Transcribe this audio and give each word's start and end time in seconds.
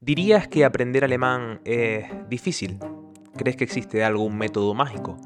¿Dirías 0.00 0.46
que 0.46 0.66
aprender 0.66 1.04
alemán 1.04 1.62
es 1.64 2.04
difícil? 2.28 2.78
¿Crees 3.34 3.56
que 3.56 3.64
existe 3.64 4.04
algún 4.04 4.36
método 4.36 4.74
mágico? 4.74 5.16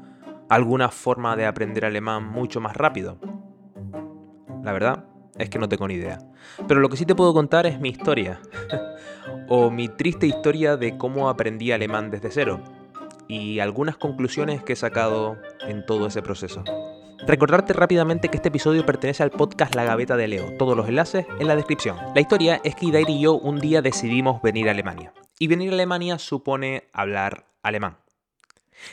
¿Alguna 0.47 0.87
forma 0.87 1.35
de 1.35 1.45
aprender 1.45 1.83
alemán 1.83 2.25
mucho 2.25 2.61
más 2.61 2.77
rápido? 2.77 3.19
La 4.63 4.71
verdad 4.71 5.03
es 5.37 5.49
que 5.49 5.59
no 5.59 5.67
tengo 5.67 5.89
ni 5.89 5.95
idea. 5.95 6.19
Pero 6.69 6.79
lo 6.79 6.87
que 6.87 6.95
sí 6.95 7.05
te 7.05 7.15
puedo 7.15 7.33
contar 7.33 7.65
es 7.65 7.81
mi 7.81 7.89
historia. 7.89 8.39
o 9.49 9.69
mi 9.69 9.89
triste 9.89 10.25
historia 10.25 10.77
de 10.77 10.97
cómo 10.97 11.29
aprendí 11.29 11.73
alemán 11.73 12.09
desde 12.09 12.31
cero. 12.31 12.61
Y 13.27 13.59
algunas 13.59 13.97
conclusiones 13.97 14.63
que 14.63 14.73
he 14.73 14.77
sacado 14.77 15.37
en 15.67 15.85
todo 15.85 16.07
ese 16.07 16.21
proceso. 16.21 16.63
Recordarte 17.27 17.73
rápidamente 17.73 18.29
que 18.29 18.37
este 18.37 18.49
episodio 18.49 18.83
pertenece 18.83 19.21
al 19.21 19.29
podcast 19.29 19.75
La 19.75 19.83
Gaveta 19.83 20.17
de 20.17 20.27
Leo, 20.27 20.57
todos 20.57 20.75
los 20.75 20.89
enlaces 20.89 21.27
en 21.39 21.47
la 21.47 21.55
descripción. 21.55 21.95
La 22.15 22.21
historia 22.21 22.59
es 22.63 22.75
que 22.75 22.87
Idair 22.87 23.09
y 23.09 23.21
yo 23.21 23.35
un 23.35 23.59
día 23.59 23.83
decidimos 23.83 24.41
venir 24.41 24.67
a 24.67 24.71
Alemania. 24.71 25.13
Y 25.37 25.45
venir 25.45 25.69
a 25.69 25.73
Alemania 25.75 26.17
supone 26.17 26.89
hablar 26.93 27.45
alemán. 27.61 27.97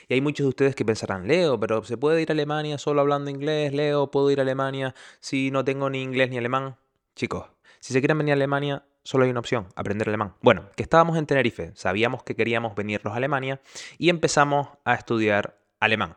Y 0.08 0.14
hay 0.14 0.20
muchos 0.20 0.44
de 0.44 0.48
ustedes 0.48 0.74
que 0.74 0.84
pensarán, 0.84 1.26
Leo, 1.26 1.58
pero 1.58 1.82
¿se 1.84 1.96
puede 1.96 2.20
ir 2.20 2.30
a 2.30 2.34
Alemania 2.34 2.76
solo 2.76 3.00
hablando 3.00 3.30
inglés? 3.30 3.72
Leo, 3.72 4.10
¿puedo 4.10 4.30
ir 4.30 4.40
a 4.40 4.42
Alemania 4.42 4.94
si 5.20 5.50
no 5.50 5.64
tengo 5.64 5.88
ni 5.88 6.02
inglés 6.02 6.28
ni 6.28 6.36
alemán? 6.36 6.76
Chicos, 7.16 7.46
si 7.80 7.94
se 7.94 8.00
quieren 8.00 8.18
venir 8.18 8.32
a 8.32 8.36
Alemania, 8.36 8.84
solo 9.04 9.24
hay 9.24 9.30
una 9.30 9.40
opción, 9.40 9.68
aprender 9.74 10.06
alemán. 10.06 10.34
Bueno, 10.42 10.68
que 10.76 10.82
estábamos 10.82 11.16
en 11.16 11.24
Tenerife, 11.24 11.72
sabíamos 11.74 12.24
que 12.24 12.36
queríamos 12.36 12.74
venirnos 12.74 13.14
a 13.14 13.16
Alemania 13.16 13.62
y 13.96 14.10
empezamos 14.10 14.68
a 14.84 14.94
estudiar 14.94 15.58
alemán. 15.80 16.16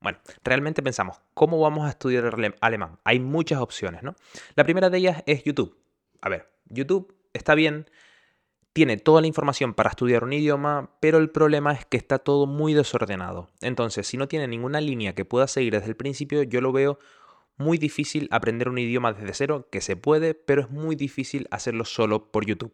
Bueno, 0.00 0.18
realmente 0.44 0.82
pensamos, 0.82 1.20
¿cómo 1.34 1.58
vamos 1.60 1.86
a 1.86 1.90
estudiar 1.90 2.32
alemán? 2.60 2.98
Hay 3.04 3.18
muchas 3.18 3.60
opciones, 3.60 4.02
¿no? 4.02 4.14
La 4.54 4.64
primera 4.64 4.90
de 4.90 4.98
ellas 4.98 5.22
es 5.26 5.42
YouTube. 5.42 5.76
A 6.20 6.28
ver, 6.28 6.48
YouTube 6.66 7.14
está 7.32 7.54
bien, 7.54 7.90
tiene 8.72 8.96
toda 8.96 9.20
la 9.20 9.26
información 9.26 9.74
para 9.74 9.90
estudiar 9.90 10.22
un 10.22 10.32
idioma, 10.32 10.90
pero 11.00 11.18
el 11.18 11.30
problema 11.30 11.72
es 11.72 11.84
que 11.84 11.96
está 11.96 12.20
todo 12.20 12.46
muy 12.46 12.74
desordenado. 12.74 13.48
Entonces, 13.60 14.06
si 14.06 14.16
no 14.16 14.28
tiene 14.28 14.46
ninguna 14.46 14.80
línea 14.80 15.14
que 15.14 15.24
pueda 15.24 15.48
seguir 15.48 15.72
desde 15.72 15.88
el 15.88 15.96
principio, 15.96 16.44
yo 16.44 16.60
lo 16.60 16.70
veo 16.70 16.98
muy 17.56 17.76
difícil 17.76 18.28
aprender 18.30 18.68
un 18.68 18.78
idioma 18.78 19.12
desde 19.12 19.34
cero, 19.34 19.68
que 19.70 19.80
se 19.80 19.96
puede, 19.96 20.34
pero 20.34 20.62
es 20.62 20.70
muy 20.70 20.94
difícil 20.94 21.48
hacerlo 21.50 21.84
solo 21.84 22.30
por 22.30 22.46
YouTube. 22.46 22.72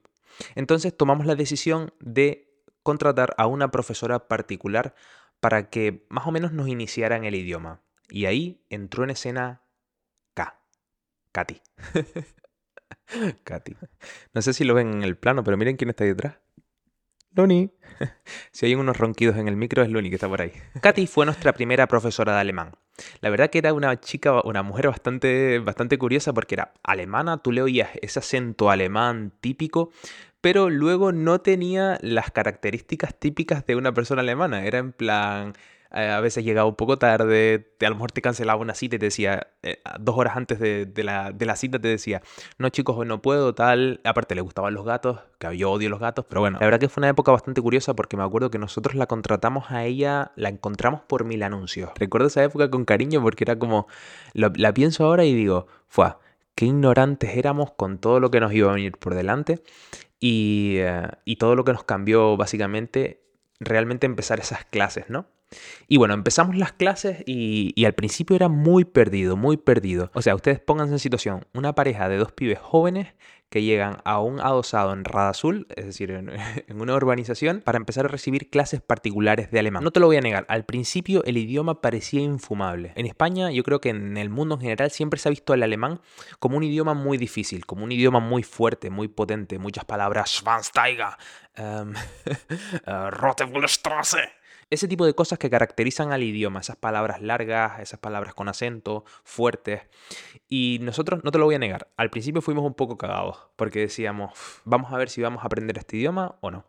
Entonces 0.56 0.94
tomamos 0.94 1.24
la 1.24 1.36
decisión 1.36 1.92
de 2.00 2.50
contratar 2.82 3.34
a 3.38 3.46
una 3.46 3.70
profesora 3.70 4.28
particular 4.28 4.94
para 5.44 5.68
que 5.68 6.06
más 6.08 6.26
o 6.26 6.32
menos 6.32 6.52
nos 6.52 6.68
iniciara 6.68 7.16
en 7.16 7.24
el 7.24 7.34
idioma. 7.34 7.82
Y 8.08 8.24
ahí 8.24 8.64
entró 8.70 9.04
en 9.04 9.10
escena 9.10 9.60
K. 10.32 10.58
Katy. 11.32 11.60
Katy. 13.44 13.76
No 14.32 14.40
sé 14.40 14.54
si 14.54 14.64
lo 14.64 14.72
ven 14.72 14.94
en 14.94 15.02
el 15.02 15.18
plano, 15.18 15.44
pero 15.44 15.58
miren 15.58 15.76
quién 15.76 15.90
está 15.90 16.04
detrás. 16.04 16.38
Luni. 17.34 17.70
si 18.52 18.66
hay 18.66 18.74
unos 18.74 18.96
ronquidos 18.96 19.36
en 19.36 19.48
el 19.48 19.56
micro, 19.56 19.82
es 19.82 19.90
Luni 19.90 20.08
que 20.08 20.16
está 20.16 20.28
por 20.28 20.40
ahí. 20.40 20.52
Katy 20.80 21.06
fue 21.06 21.26
nuestra 21.26 21.52
primera 21.52 21.86
profesora 21.86 22.34
de 22.34 22.40
alemán. 22.40 22.72
La 23.20 23.30
verdad 23.30 23.50
que 23.50 23.58
era 23.58 23.72
una 23.72 23.98
chica, 23.98 24.40
una 24.42 24.62
mujer 24.62 24.88
bastante, 24.88 25.58
bastante 25.58 25.98
curiosa 25.98 26.32
porque 26.32 26.54
era 26.54 26.72
alemana, 26.82 27.38
tú 27.38 27.50
le 27.50 27.62
oías 27.62 27.90
ese 28.02 28.20
acento 28.20 28.70
alemán 28.70 29.32
típico, 29.40 29.90
pero 30.40 30.70
luego 30.70 31.10
no 31.10 31.40
tenía 31.40 31.98
las 32.02 32.30
características 32.30 33.18
típicas 33.18 33.66
de 33.66 33.76
una 33.76 33.92
persona 33.92 34.20
alemana. 34.20 34.64
Era 34.64 34.78
en 34.78 34.92
plan, 34.92 35.54
a 35.94 36.20
veces 36.20 36.44
llegaba 36.44 36.68
un 36.68 36.74
poco 36.74 36.98
tarde, 36.98 37.74
a 37.80 37.88
lo 37.88 37.94
mejor 37.94 38.12
te 38.12 38.20
cancelaba 38.20 38.60
una 38.60 38.74
cita 38.74 38.96
y 38.96 38.98
te 38.98 39.06
decía, 39.06 39.48
eh, 39.62 39.80
dos 40.00 40.16
horas 40.18 40.36
antes 40.36 40.58
de, 40.58 40.90
la, 41.04 41.32
de, 41.32 41.46
la, 41.46 41.56
cita 41.56 41.78
te 41.78 41.88
decía, 41.88 42.22
no 42.58 42.68
chicos, 42.68 42.96
hoy 42.96 43.06
no 43.06 43.22
puedo, 43.22 43.54
tal. 43.54 44.00
Aparte 44.04 44.34
le 44.34 44.40
gustaban 44.40 44.74
los 44.74 44.84
gatos, 44.84 45.20
que 45.38 45.56
yo 45.56 45.70
odio 45.70 45.88
los 45.88 46.00
gatos, 46.00 46.24
pero 46.28 46.40
bueno, 46.40 46.58
la 46.60 46.66
verdad 46.66 46.80
que 46.80 46.88
fue 46.88 47.00
una 47.00 47.08
época 47.08 47.32
bastante 47.32 47.60
curiosa 47.60 47.94
porque 47.94 48.16
me 48.16 48.24
acuerdo 48.24 48.50
que 48.50 48.58
nosotros 48.58 48.94
la 48.94 49.06
contratamos 49.06 49.70
a 49.70 49.84
ella, 49.84 50.32
la 50.36 50.48
encontramos 50.48 51.02
por 51.02 51.24
mil 51.24 51.42
anuncios. 51.42 51.90
Recuerdo 51.96 52.28
esa 52.28 52.42
época 52.42 52.70
con 52.70 52.84
cariño 52.84 53.22
porque 53.22 53.44
era 53.44 53.58
como, 53.58 53.86
la 54.32 54.74
pienso 54.74 55.04
ahora 55.04 55.24
y 55.24 55.34
digo, 55.34 55.66
fue 55.88 56.12
qué 56.54 56.66
ignorantes 56.66 57.36
éramos 57.36 57.72
con 57.72 57.98
todo 57.98 58.20
lo 58.20 58.30
que 58.30 58.40
nos 58.40 58.52
iba 58.52 58.70
a 58.70 58.74
venir 58.74 58.92
por 58.98 59.14
delante. 59.14 59.62
Eh, 60.26 61.08
y, 61.26 61.36
todo 61.36 61.54
lo 61.54 61.64
que 61.64 61.72
nos 61.72 61.84
cambió 61.84 62.36
básicamente 62.38 63.20
realmente 63.60 64.06
empezar 64.06 64.40
esas 64.40 64.64
clases, 64.64 65.10
¿no? 65.10 65.26
Y 65.88 65.96
bueno, 65.96 66.14
empezamos 66.14 66.56
las 66.56 66.72
clases 66.72 67.22
y, 67.26 67.84
al 67.84 67.94
principio 67.94 68.36
era 68.36 68.48
muy 68.48 68.84
perdido, 68.84 69.36
muy 69.36 69.56
perdido. 69.56 70.10
O 70.14 70.22
sea, 70.22 70.34
ustedes 70.34 70.60
pónganse 70.60 70.94
en 70.94 70.98
situación, 70.98 71.46
una 71.52 71.74
pareja 71.74 72.08
de 72.08 72.16
dos 72.16 72.32
pibes 72.32 72.58
jóvenes 72.58 73.08
que 73.54 73.62
llegan 73.62 73.98
a 74.04 74.18
un 74.20 74.40
adosado 74.40 74.92
en 74.92 75.04
Radazul, 75.04 75.68
es 75.76 75.86
decir, 75.86 76.10
en, 76.10 76.28
una 76.80 76.94
urbanización, 76.96 77.60
para 77.60 77.78
empezar 77.78 78.06
a 78.06 78.08
recibir 78.08 78.50
clases 78.50 78.80
particulares 78.80 79.52
de 79.52 79.60
alemán. 79.60 79.84
No 79.84 79.92
te 79.92 80.00
lo 80.00 80.06
voy 80.06 80.16
a 80.16 80.20
negar, 80.20 80.44
al 80.48 80.64
principio 80.64 81.22
el 81.22 81.36
idioma 81.36 81.80
parecía 81.80 82.20
infumable. 82.20 82.92
En 82.96 83.06
España, 83.06 83.52
yo 83.52 83.62
creo 83.62 83.80
que 83.80 83.90
en 83.90 84.16
el 84.16 84.28
mundo 84.28 84.56
en 84.56 84.62
general 84.62 84.90
siempre 84.90 85.20
se 85.20 85.28
ha 85.28 85.30
visto 85.30 85.54
el 85.54 85.62
alemán 85.62 86.00
como 86.40 86.56
un 86.56 86.64
idioma 86.64 86.94
muy 86.94 87.16
difícil, 87.16 87.64
como 87.64 87.84
un 87.84 87.92
idioma 87.92 88.18
muy 88.18 88.42
fuerte, 88.42 88.90
muy 88.90 89.06
potente, 89.06 89.60
muchas 89.60 89.84
palabras, 89.84 90.30
Schwansteiger, 90.30 91.14
um, 91.58 91.92
ese 94.70 94.88
tipo 94.88 95.06
de 95.06 95.14
cosas 95.14 95.38
que 95.38 95.50
caracterizan 95.50 96.12
al 96.12 96.22
idioma, 96.22 96.60
esas 96.60 96.76
palabras 96.76 97.22
largas, 97.22 97.80
esas 97.80 98.00
palabras 98.00 98.34
con 98.34 98.48
acento, 98.48 99.04
fuertes. 99.24 99.82
Y 100.48 100.78
nosotros, 100.82 101.22
no 101.24 101.30
te 101.30 101.38
lo 101.38 101.44
voy 101.44 101.54
a 101.54 101.58
negar, 101.58 101.88
al 101.96 102.10
principio 102.10 102.42
fuimos 102.42 102.64
un 102.64 102.74
poco 102.74 102.96
cagados, 102.96 103.38
porque 103.56 103.80
decíamos, 103.80 104.32
vamos 104.64 104.92
a 104.92 104.96
ver 104.96 105.08
si 105.08 105.22
vamos 105.22 105.42
a 105.42 105.46
aprender 105.46 105.78
este 105.78 105.96
idioma 105.96 106.36
o 106.40 106.50
no. 106.50 106.64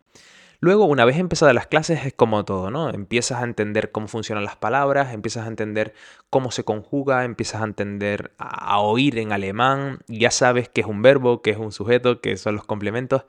Luego, 0.59 0.85
una 0.85 1.05
vez 1.05 1.17
empezadas 1.17 1.53
las 1.53 1.67
clases, 1.67 2.05
es 2.05 2.13
como 2.13 2.43
todo, 2.45 2.71
¿no? 2.71 2.89
Empiezas 2.89 3.41
a 3.41 3.43
entender 3.43 3.91
cómo 3.91 4.07
funcionan 4.07 4.45
las 4.45 4.55
palabras, 4.55 5.13
empiezas 5.13 5.45
a 5.45 5.47
entender 5.47 5.93
cómo 6.29 6.51
se 6.51 6.63
conjuga, 6.63 7.23
empiezas 7.23 7.61
a 7.61 7.65
entender, 7.65 8.33
a, 8.37 8.79
oír 8.79 9.19
en 9.19 9.31
alemán, 9.31 9.99
ya 10.07 10.31
sabes 10.31 10.69
qué 10.69 10.81
es 10.81 10.87
un 10.87 11.01
verbo, 11.01 11.41
qué 11.41 11.51
es 11.51 11.57
un 11.57 11.71
sujeto, 11.71 12.21
qué 12.21 12.37
son 12.37 12.55
los 12.55 12.65
complementos. 12.65 13.25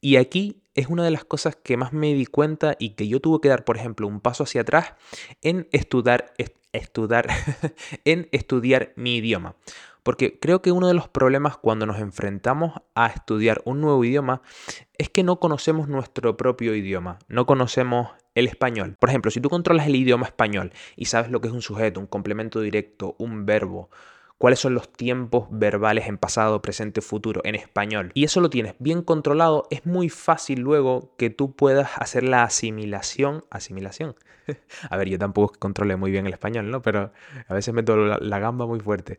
Y 0.00 0.16
aquí 0.16 0.62
es 0.78 0.86
una 0.86 1.04
de 1.04 1.10
las 1.10 1.24
cosas 1.24 1.56
que 1.56 1.76
más 1.76 1.92
me 1.92 2.14
di 2.14 2.26
cuenta 2.26 2.76
y 2.78 2.90
que 2.90 3.08
yo 3.08 3.20
tuve 3.20 3.40
que 3.40 3.48
dar, 3.48 3.64
por 3.64 3.76
ejemplo, 3.76 4.06
un 4.06 4.20
paso 4.20 4.44
hacia 4.44 4.60
atrás 4.60 4.94
en 5.42 5.66
estudiar, 5.72 6.32
estudiar, 6.72 7.28
en 8.04 8.28
estudiar 8.30 8.92
mi 8.94 9.16
idioma. 9.16 9.56
Porque 10.04 10.38
creo 10.38 10.62
que 10.62 10.70
uno 10.70 10.86
de 10.86 10.94
los 10.94 11.08
problemas 11.08 11.56
cuando 11.56 11.84
nos 11.84 11.98
enfrentamos 11.98 12.74
a 12.94 13.08
estudiar 13.08 13.60
un 13.64 13.80
nuevo 13.80 14.04
idioma 14.04 14.40
es 14.96 15.10
que 15.10 15.24
no 15.24 15.40
conocemos 15.40 15.88
nuestro 15.88 16.36
propio 16.36 16.76
idioma, 16.76 17.18
no 17.26 17.44
conocemos 17.44 18.10
el 18.36 18.46
español. 18.46 18.94
Por 19.00 19.08
ejemplo, 19.08 19.32
si 19.32 19.40
tú 19.40 19.50
controlas 19.50 19.88
el 19.88 19.96
idioma 19.96 20.26
español 20.26 20.72
y 20.94 21.06
sabes 21.06 21.30
lo 21.32 21.40
que 21.40 21.48
es 21.48 21.54
un 21.54 21.60
sujeto, 21.60 21.98
un 21.98 22.06
complemento 22.06 22.60
directo, 22.60 23.16
un 23.18 23.46
verbo, 23.46 23.90
cuáles 24.38 24.60
son 24.60 24.74
los 24.74 24.90
tiempos 24.90 25.48
verbales 25.50 26.06
en 26.06 26.16
pasado, 26.16 26.62
presente, 26.62 27.00
futuro 27.00 27.40
en 27.44 27.54
español. 27.54 28.12
Y 28.14 28.24
eso 28.24 28.40
lo 28.40 28.50
tienes 28.50 28.74
bien 28.78 29.02
controlado, 29.02 29.66
es 29.70 29.84
muy 29.84 30.08
fácil 30.08 30.60
luego 30.60 31.14
que 31.16 31.30
tú 31.30 31.54
puedas 31.54 31.90
hacer 31.96 32.22
la 32.22 32.44
asimilación. 32.44 33.44
Asimilación. 33.50 34.14
a 34.90 34.96
ver, 34.96 35.08
yo 35.08 35.18
tampoco 35.18 35.54
controle 35.58 35.96
muy 35.96 36.10
bien 36.10 36.26
el 36.26 36.32
español, 36.32 36.70
¿no? 36.70 36.80
Pero 36.82 37.12
a 37.46 37.54
veces 37.54 37.74
meto 37.74 37.96
la, 37.96 38.18
la 38.20 38.38
gamba 38.38 38.66
muy 38.66 38.80
fuerte. 38.80 39.18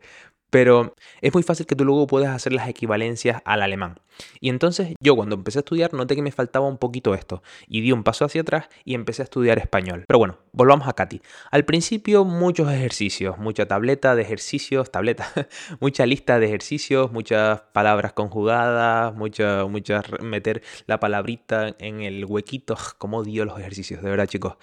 Pero 0.50 0.94
es 1.20 1.32
muy 1.32 1.42
fácil 1.42 1.66
que 1.66 1.76
tú 1.76 1.84
luego 1.84 2.06
puedas 2.06 2.34
hacer 2.34 2.52
las 2.52 2.68
equivalencias 2.68 3.42
al 3.44 3.62
alemán. 3.62 4.00
Y 4.40 4.48
entonces 4.48 4.94
yo 5.00 5.16
cuando 5.16 5.36
empecé 5.36 5.58
a 5.58 5.60
estudiar 5.60 5.94
noté 5.94 6.16
que 6.16 6.22
me 6.22 6.32
faltaba 6.32 6.66
un 6.66 6.78
poquito 6.78 7.14
esto 7.14 7.42
y 7.68 7.80
di 7.80 7.92
un 7.92 8.02
paso 8.02 8.24
hacia 8.24 8.42
atrás 8.42 8.68
y 8.84 8.94
empecé 8.94 9.22
a 9.22 9.24
estudiar 9.24 9.58
español. 9.58 10.04
Pero 10.06 10.18
bueno, 10.18 10.38
volvamos 10.52 10.88
a 10.88 10.92
Katy. 10.92 11.20
Al 11.50 11.64
principio 11.64 12.24
muchos 12.24 12.70
ejercicios, 12.70 13.38
mucha 13.38 13.66
tableta 13.66 14.14
de 14.14 14.22
ejercicios, 14.22 14.90
tableta, 14.90 15.26
mucha 15.80 16.06
lista 16.06 16.38
de 16.38 16.46
ejercicios, 16.46 17.12
muchas 17.12 17.62
palabras 17.72 18.12
conjugadas, 18.12 19.14
muchas, 19.14 19.68
muchas 19.68 20.04
meter 20.20 20.62
la 20.86 21.00
palabrita 21.00 21.74
en 21.78 22.02
el 22.02 22.24
huequito. 22.24 22.76
Como 22.98 23.18
odio 23.18 23.44
los 23.44 23.58
ejercicios, 23.58 24.02
de 24.02 24.10
verdad 24.10 24.26
chicos. 24.26 24.54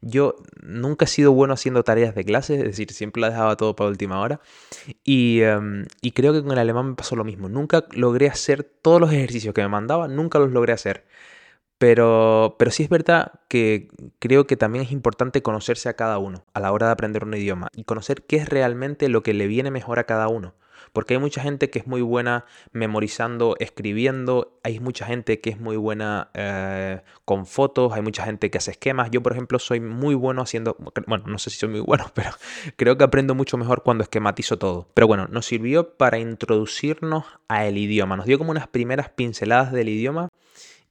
Yo 0.00 0.36
nunca 0.62 1.04
he 1.04 1.08
sido 1.08 1.32
bueno 1.32 1.54
haciendo 1.54 1.82
tareas 1.82 2.14
de 2.14 2.24
clase, 2.24 2.56
es 2.56 2.64
decir, 2.64 2.92
siempre 2.92 3.20
la 3.20 3.30
dejaba 3.30 3.56
todo 3.56 3.76
para 3.76 3.90
última 3.90 4.20
hora. 4.20 4.40
Y, 5.04 5.35
em, 5.42 5.86
y 6.02 6.12
creo 6.12 6.32
que 6.32 6.42
con 6.42 6.52
el 6.52 6.58
alemán 6.58 6.90
me 6.90 6.94
pasó 6.94 7.16
lo 7.16 7.24
mismo. 7.24 7.48
Nunca 7.48 7.86
logré 7.92 8.28
hacer 8.28 8.64
todos 8.64 9.00
los 9.00 9.12
ejercicios 9.12 9.54
que 9.54 9.62
me 9.62 9.68
mandaba 9.68 10.08
nunca 10.08 10.38
los 10.38 10.52
logré 10.52 10.72
hacer. 10.72 11.04
Pero, 11.78 12.56
pero 12.58 12.70
sí 12.70 12.84
es 12.84 12.88
verdad 12.88 13.40
que 13.48 13.88
creo 14.18 14.46
que 14.46 14.56
también 14.56 14.84
es 14.84 14.92
importante 14.92 15.42
conocerse 15.42 15.88
a 15.90 15.94
cada 15.96 16.18
uno 16.18 16.44
a 16.54 16.60
la 16.60 16.72
hora 16.72 16.86
de 16.86 16.92
aprender 16.92 17.24
un 17.24 17.34
idioma 17.34 17.68
y 17.74 17.84
conocer 17.84 18.24
qué 18.24 18.36
es 18.36 18.48
realmente 18.48 19.08
lo 19.10 19.22
que 19.22 19.34
le 19.34 19.46
viene 19.46 19.70
mejor 19.70 19.98
a 19.98 20.04
cada 20.04 20.28
uno. 20.28 20.54
Porque 20.92 21.14
hay 21.14 21.20
mucha 21.20 21.42
gente 21.42 21.70
que 21.70 21.78
es 21.78 21.86
muy 21.86 22.02
buena 22.02 22.44
memorizando, 22.72 23.56
escribiendo, 23.60 24.58
hay 24.62 24.80
mucha 24.80 25.06
gente 25.06 25.40
que 25.40 25.50
es 25.50 25.60
muy 25.60 25.76
buena 25.76 26.30
eh, 26.34 27.02
con 27.24 27.46
fotos, 27.46 27.92
hay 27.92 28.02
mucha 28.02 28.24
gente 28.24 28.50
que 28.50 28.58
hace 28.58 28.72
esquemas. 28.72 29.10
Yo, 29.10 29.22
por 29.22 29.32
ejemplo, 29.32 29.58
soy 29.58 29.80
muy 29.80 30.14
bueno 30.14 30.42
haciendo, 30.42 30.76
bueno, 31.06 31.24
no 31.26 31.38
sé 31.38 31.50
si 31.50 31.58
soy 31.58 31.68
muy 31.68 31.80
bueno, 31.80 32.10
pero 32.14 32.30
creo 32.76 32.96
que 32.96 33.04
aprendo 33.04 33.34
mucho 33.34 33.56
mejor 33.56 33.82
cuando 33.82 34.04
esquematizo 34.04 34.58
todo. 34.58 34.88
Pero 34.94 35.06
bueno, 35.06 35.26
nos 35.30 35.46
sirvió 35.46 35.96
para 35.96 36.18
introducirnos 36.18 37.24
al 37.48 37.76
idioma, 37.76 38.16
nos 38.16 38.26
dio 38.26 38.38
como 38.38 38.50
unas 38.50 38.68
primeras 38.68 39.08
pinceladas 39.10 39.72
del 39.72 39.88
idioma 39.88 40.28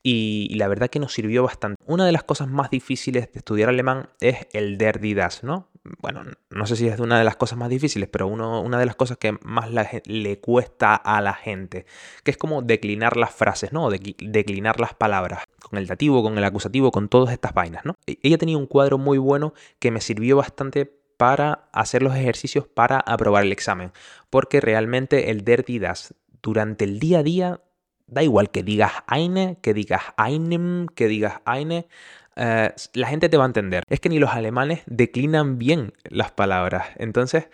y, 0.07 0.53
la 0.53 0.67
verdad 0.67 0.91
que 0.91 0.99
nos 0.99 1.13
sirvió 1.13 1.41
bastante. 1.41 1.81
Una 1.87 2.05
de 2.05 2.11
las 2.11 2.23
cosas 2.23 2.47
más 2.47 2.69
difíciles 2.69 3.31
de 3.33 3.39
estudiar 3.39 3.69
alemán 3.69 4.09
es 4.21 4.45
el 4.53 4.77
der 4.77 4.99
die 4.99 5.15
das, 5.15 5.43
¿no? 5.43 5.69
Bueno, 5.99 6.21
no 6.51 6.67
sé 6.67 6.75
si 6.75 6.87
es 6.87 6.99
una 6.99 7.17
de 7.17 7.23
las 7.23 7.37
cosas 7.37 7.57
más 7.57 7.69
difíciles, 7.69 8.07
pero 8.07 8.27
uno, 8.27 8.61
una 8.61 8.77
de 8.77 8.85
las 8.85 8.95
cosas 8.95 9.17
que 9.17 9.35
más 9.41 9.71
le 10.05 10.39
cuesta 10.39 10.93
a 10.93 11.21
la 11.21 11.33
gente, 11.33 11.87
que 12.23 12.29
es 12.29 12.37
como 12.37 12.61
declinar 12.61 13.17
las 13.17 13.33
frases, 13.33 13.73
¿no? 13.73 13.89
declinar 13.89 14.79
las 14.79 14.93
palabras, 14.93 15.43
con 15.59 15.79
el 15.79 15.87
dativo, 15.87 16.21
con 16.21 16.37
el 16.37 16.43
acusativo, 16.43 16.91
con 16.91 17.09
todas 17.09 17.33
estas 17.33 17.55
vainas, 17.55 17.83
¿no? 17.83 17.95
E, 18.05 18.19
ella 18.21 18.37
tenía 18.37 18.57
un 18.57 18.67
cuadro 18.67 18.99
muy 18.99 19.17
bueno 19.17 19.55
que 19.79 19.89
me 19.89 20.01
sirvió 20.01 20.37
bastante 20.37 20.85
para 21.17 21.67
hacer 21.71 22.03
los 22.03 22.15
ejercicios 22.15 22.67
para 22.67 22.99
aprobar 22.99 23.43
el 23.43 23.51
examen, 23.51 23.91
porque 24.29 24.61
realmente 24.61 25.31
el 25.31 25.43
der 25.43 25.65
das 25.79 26.13
durante 26.43 26.85
el 26.85 26.99
día 26.99 27.19
a 27.19 27.23
día 27.23 27.61
Da 28.07 28.23
igual 28.23 28.51
que 28.51 28.63
digas 28.63 28.91
eine, 29.07 29.57
que 29.61 29.73
digas 29.73 30.01
einem, 30.17 30.87
que 30.87 31.07
digas 31.07 31.41
eine, 31.45 31.87
eh, 32.35 32.73
la 32.93 33.07
gente 33.07 33.29
te 33.29 33.37
va 33.37 33.43
a 33.43 33.47
entender. 33.47 33.83
Es 33.89 33.99
que 33.99 34.09
ni 34.09 34.19
los 34.19 34.31
alemanes 34.31 34.83
declinan 34.87 35.57
bien 35.57 35.93
las 36.03 36.31
palabras. 36.31 36.87
Entonces 36.97 37.47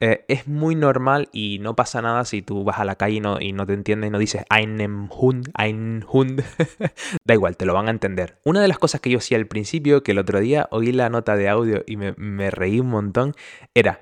eh, 0.00 0.24
es 0.28 0.46
muy 0.46 0.74
normal 0.74 1.28
y 1.32 1.58
no 1.60 1.74
pasa 1.74 2.02
nada 2.02 2.24
si 2.24 2.42
tú 2.42 2.64
vas 2.64 2.78
a 2.78 2.84
la 2.84 2.96
calle 2.96 3.20
y 3.40 3.52
no, 3.52 3.66
te 3.66 3.72
entiendes 3.72 4.08
y 4.08 4.10
no 4.10 4.18
dices 4.18 4.44
einem 4.48 5.08
Hund, 5.10 5.50
ein 5.54 6.04
Hund. 6.10 6.42
da 7.24 7.34
igual, 7.34 7.56
te 7.56 7.66
lo 7.66 7.74
van 7.74 7.88
a 7.88 7.90
entender. 7.90 8.38
Una 8.44 8.60
de 8.60 8.68
las 8.68 8.78
cosas 8.78 9.00
que 9.00 9.10
yo 9.10 9.18
hacía 9.18 9.38
al 9.38 9.46
principio, 9.46 10.02
que 10.02 10.12
el 10.12 10.18
otro 10.18 10.40
día 10.40 10.68
oí 10.70 10.92
la 10.92 11.10
nota 11.10 11.36
de 11.36 11.48
audio 11.48 11.82
y 11.86 11.96
me, 11.96 12.50
reí 12.50 12.80
un 12.80 12.88
montón, 12.88 13.34
era... 13.74 14.00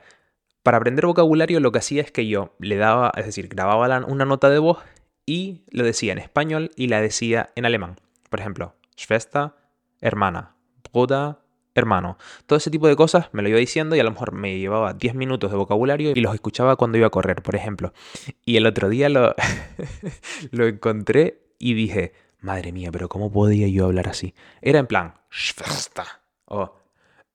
Para 0.63 0.79
aprender 0.79 1.07
vocabulario 1.07 1.61
lo 1.61 1.71
que 1.71 1.79
hacía 1.79 2.03
es 2.03 2.11
que 2.11 2.27
yo 2.27 2.57
le 2.59 2.75
daba, 2.75 3.13
es 3.17 3.25
decir, 3.25 3.47
grababa 3.47 4.05
una 4.05 4.25
nota 4.25 4.51
de 4.51 4.59
voz 4.59 4.79
y 5.27 5.65
lo 5.71 5.85
decía 5.85 6.13
en 6.13 6.19
español 6.19 6.71
y 6.77 6.87
la 6.87 7.01
decía 7.01 7.51
en 7.57 7.67
alemán. 7.67 7.97
Por 8.31 8.41
ejemplo, 8.41 8.75
Schwester, 8.97 9.51
hermana, 10.01 10.57
Bruder, 10.93 11.37
hermano. 11.75 12.17
Todo 12.47 12.57
ese 12.57 12.71
tipo 12.71 12.89
de 12.89 12.97
cosas 12.97 13.29
me 13.33 13.43
lo 13.43 13.49
iba 13.49 13.59
diciendo 13.59 13.97
y 13.97 14.01
a 14.01 14.05
lo 14.05 14.11
mejor 14.11 14.33
me 14.33 14.59
llevaba 14.59 14.95
10 14.95 15.15
minutos 15.15 15.51
de 15.51 15.57
vocabulario 15.57 16.13
y 16.13 16.21
los 16.21 16.35
escuchaba 16.35 16.77
cuando 16.77 16.97
iba 16.97 17.09
a 17.09 17.11
correr, 17.11 17.43
por 17.43 17.57
ejemplo. 17.57 17.93
Y 18.45 18.57
el 18.57 18.67
otro 18.67 18.89
día 18.89 19.09
lo, 19.09 19.35
lo 20.53 20.67
encontré 20.67 21.43
y 21.59 21.75
dije, 21.75 22.13
madre 22.41 22.73
mía, 22.73 22.91
pero 22.93 23.09
¿cómo 23.09 23.31
podía 23.31 23.69
yo 23.69 23.87
hablar 23.87 24.09
así? 24.09 24.35
Era 24.63 24.79
en 24.79 24.87
plan, 24.87 25.15
Schwester 25.31 26.07
o 26.47 26.75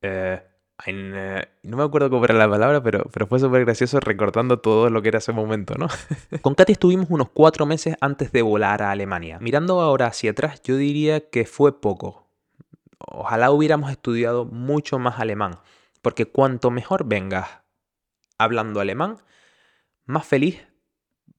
eh, 0.01 0.41
eh, 0.87 1.45
no 1.63 1.77
me 1.77 1.83
acuerdo 1.83 2.09
cómo 2.09 2.25
era 2.25 2.33
la 2.33 2.49
palabra, 2.49 2.81
pero, 2.81 3.05
pero 3.11 3.27
fue 3.27 3.39
súper 3.39 3.65
gracioso 3.65 3.99
recordando 3.99 4.59
todo 4.59 4.89
lo 4.89 5.01
que 5.01 5.09
era 5.09 5.19
ese 5.19 5.31
momento, 5.31 5.75
¿no? 5.75 5.87
Con 6.41 6.55
Katy 6.55 6.73
estuvimos 6.73 7.07
unos 7.09 7.29
cuatro 7.29 7.65
meses 7.65 7.95
antes 8.01 8.31
de 8.31 8.41
volar 8.41 8.81
a 8.81 8.91
Alemania. 8.91 9.39
Mirando 9.39 9.81
ahora 9.81 10.07
hacia 10.07 10.31
atrás, 10.31 10.61
yo 10.63 10.77
diría 10.77 11.29
que 11.29 11.45
fue 11.45 11.79
poco. 11.79 12.27
Ojalá 12.99 13.51
hubiéramos 13.51 13.91
estudiado 13.91 14.45
mucho 14.45 14.99
más 14.99 15.19
alemán, 15.19 15.59
porque 16.01 16.25
cuanto 16.25 16.71
mejor 16.71 17.05
vengas 17.05 17.47
hablando 18.37 18.79
alemán, 18.79 19.17
más 20.05 20.25
feliz 20.25 20.61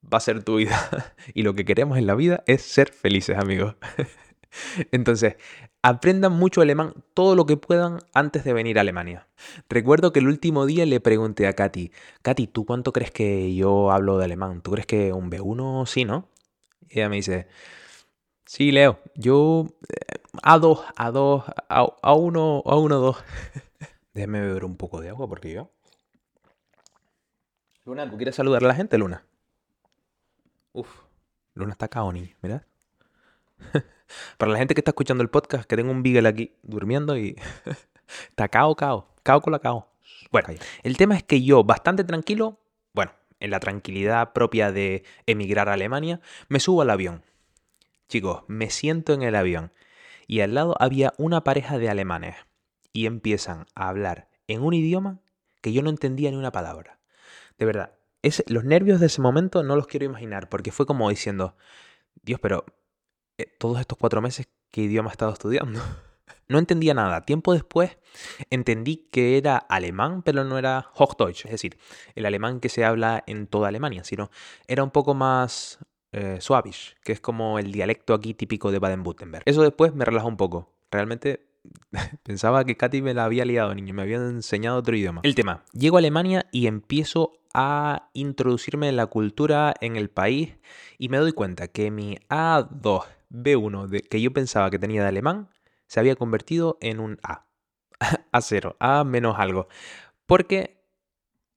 va 0.03 0.19
a 0.19 0.21
ser 0.21 0.43
tu 0.43 0.57
vida. 0.57 0.79
y 1.35 1.43
lo 1.43 1.55
que 1.55 1.65
queremos 1.65 1.99
en 1.99 2.07
la 2.07 2.15
vida 2.15 2.43
es 2.47 2.63
ser 2.63 2.93
felices, 2.93 3.39
amigos. 3.39 3.77
Entonces, 4.93 5.37
aprendan 5.83 6.33
mucho 6.33 6.61
alemán 6.61 6.95
todo 7.15 7.35
lo 7.35 7.47
que 7.47 7.57
puedan 7.57 7.99
antes 8.15 8.45
de 8.45 8.53
venir 8.53 8.79
a 8.79 8.83
Alemania. 8.83 9.29
Recuerdo 9.69 10.13
que 10.13 10.21
el 10.21 10.29
último 10.29 10.67
día 10.67 10.87
le 10.87 11.01
pregunté 11.01 11.47
a 11.47 11.55
Katy, 11.55 11.93
Katy, 12.23 12.47
¿tú 12.47 12.65
cuánto 12.65 12.93
crees 12.93 13.11
que 13.11 13.55
yo 13.55 13.91
hablo 13.91 14.19
de 14.19 14.25
alemán? 14.25 14.63
¿Tú 14.63 14.71
crees 14.73 14.87
que 14.87 15.13
un 15.13 15.31
B1 15.31 15.87
sí, 15.87 16.05
no? 16.05 16.29
Y 16.89 16.99
ella 16.99 17.09
me 17.09 17.17
dice, 17.17 17.49
sí, 18.45 18.71
Leo, 18.71 19.01
yo 19.15 19.67
A2, 20.43 20.85
A2, 20.95 21.55
A1, 21.69 22.63
A1, 22.65 22.89
2. 22.89 23.25
Déjame 24.15 24.41
beber 24.41 24.65
un 24.65 24.77
poco 24.77 25.01
de 25.01 25.09
agua 25.09 25.29
porque 25.29 25.53
yo... 25.53 25.71
Luna, 27.85 28.09
¿tú 28.09 28.17
quieres 28.17 28.37
saludar 28.37 28.63
a 28.63 28.69
la 28.69 28.75
gente, 28.75 28.97
Luna? 28.97 29.25
Uf, 30.73 30.89
Luna 31.55 31.73
está 31.73 31.89
caoni, 31.89 32.35
¿verdad? 32.41 32.65
Para 34.39 34.53
la 34.53 34.59
gente 34.59 34.75
que 34.75 34.81
está 34.81 34.91
escuchando 34.91 35.23
el 35.23 35.31
podcast, 35.31 35.65
que 35.65 35.77
tengo 35.77 35.91
un 35.91 36.03
Beagle 36.03 36.29
aquí 36.29 36.53
durmiendo 36.63 37.17
y 37.17 37.37
está 38.29 38.49
cao, 38.49 38.75
cao, 38.75 39.09
cao 39.23 39.41
con 39.41 39.53
la 39.53 39.59
cao. 39.59 39.89
Bueno, 40.31 40.49
el 40.83 40.97
tema 40.97 41.17
es 41.17 41.23
que 41.23 41.43
yo, 41.43 41.65
bastante 41.65 42.05
tranquilo, 42.05 42.61
bueno, 42.95 43.13
en 43.41 43.51
la 43.51 43.61
tranquilidad 43.61 44.33
propia 44.33 44.73
de 44.73 45.05
emigrar 45.27 45.69
a 45.69 45.75
Alemania, 45.75 46.21
me 46.49 46.61
subo 46.61 46.83
al 46.83 46.91
avión. 46.91 47.23
Chicos, 48.09 48.43
me 48.47 48.71
siento 48.71 49.13
en 49.15 49.23
el 49.23 49.35
avión 49.35 49.73
y 50.27 50.41
al 50.41 50.55
lado 50.55 50.75
había 50.79 51.13
una 51.19 51.45
pareja 51.45 51.79
de 51.79 51.89
alemanes 51.89 52.37
y 52.93 53.07
empiezan 53.07 53.67
a 53.75 53.89
hablar 53.89 54.29
en 54.49 54.63
un 54.63 54.75
idioma 54.75 55.21
que 55.61 55.73
yo 55.73 55.83
no 55.83 55.91
entendía 55.91 56.31
ni 56.31 56.37
una 56.37 56.53
palabra. 56.53 56.99
De 57.59 57.67
verdad, 57.67 57.95
los 58.47 58.65
nervios 58.65 59.01
de 59.01 59.07
ese 59.07 59.21
momento 59.21 59.63
no 59.63 59.77
los 59.77 59.87
quiero 59.87 60.07
imaginar 60.07 60.49
porque 60.49 60.73
fue 60.73 60.87
como 60.87 61.09
diciendo, 61.11 61.57
Dios, 62.23 62.41
pero 62.41 62.65
todos 63.59 63.81
estos 63.81 63.99
cuatro 63.99 64.21
meses 64.21 64.49
qué 64.71 64.83
idioma 64.83 65.11
he 65.11 65.13
estado 65.13 65.33
estudiando. 65.33 65.81
No 66.49 66.59
entendía 66.59 66.93
nada. 66.93 67.23
Tiempo 67.23 67.55
después 67.55 67.97
entendí 68.51 69.09
que 69.11 69.39
era 69.39 69.57
alemán, 69.57 70.23
pero 70.23 70.45
no 70.45 70.59
era 70.59 70.87
Hochdeutsch, 70.95 71.47
es 71.47 71.53
decir, 71.53 71.79
el 72.15 72.27
alemán 72.27 72.61
que 72.61 72.69
se 72.69 72.85
habla 72.85 73.25
en 73.27 73.47
toda 73.47 73.69
Alemania, 73.69 74.05
sino 74.05 74.31
era 74.67 74.85
un 74.85 74.91
poco 74.91 75.15
más 75.15 75.79
eh, 76.13 76.39
que 77.05 77.13
es 77.13 77.21
como 77.21 77.59
el 77.59 77.73
dialecto 77.73 78.13
aquí 78.13 78.35
típico 78.35 78.71
de 78.71 78.81
Baden-Württemberg. 78.81 79.45
Eso 79.47 79.63
después 79.63 79.95
me 79.95 80.05
relajó 80.05 80.29
un 80.29 80.37
poco. 80.37 80.75
Realmente 80.91 81.47
pensaba 82.23 82.65
que 82.65 82.77
Katy 82.77 83.01
me 83.01 83.15
la 83.15 83.25
había 83.25 83.47
liado, 83.47 83.75
niño, 83.75 83.95
me 83.95 84.03
había 84.03 84.17
enseñado 84.17 84.79
otro 84.79 84.95
idioma. 84.95 85.23
El 85.25 85.35
tema, 85.35 85.65
llego 85.73 85.97
a 85.97 86.01
Alemania 86.01 86.47
y 86.53 86.67
empiezo 86.67 87.33
a 87.55 88.11
introducirme 88.13 88.89
en 88.89 88.97
la 88.97 89.07
cultura 89.07 89.75
en 89.81 89.97
el 89.97 90.11
país 90.11 90.55
y 90.99 91.09
me 91.09 91.19
doy 91.19 91.33
cuenta 91.33 91.69
que 91.69 91.91
mi 91.91 92.17
A2 92.29 93.05
B1 93.33 93.87
de, 93.89 94.03
que 94.03 94.21
yo 94.21 94.33
pensaba 94.33 94.71
que 94.71 94.79
tenía 94.79 95.03
de 95.03 95.09
alemán 95.09 95.49
se 95.87 96.01
había 96.01 96.17
convertido 96.17 96.79
en 96.81 97.01
un 97.01 97.19
A. 97.23 97.47
A0, 98.33 98.77
A 98.79 99.05
menos 99.05 99.37
algo. 99.39 99.69
Porque 100.27 100.83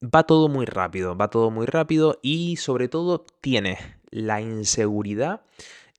va 0.02 0.24
todo 0.24 0.50
muy 0.50 0.66
rápido, 0.66 1.16
va 1.16 1.30
todo 1.30 1.52
muy 1.52 1.66
rápido 1.66 2.20
y 2.22 2.58
sobre 2.58 2.88
todo 2.88 3.26
tienes 3.42 3.80
la 4.10 4.42
inseguridad, 4.42 5.42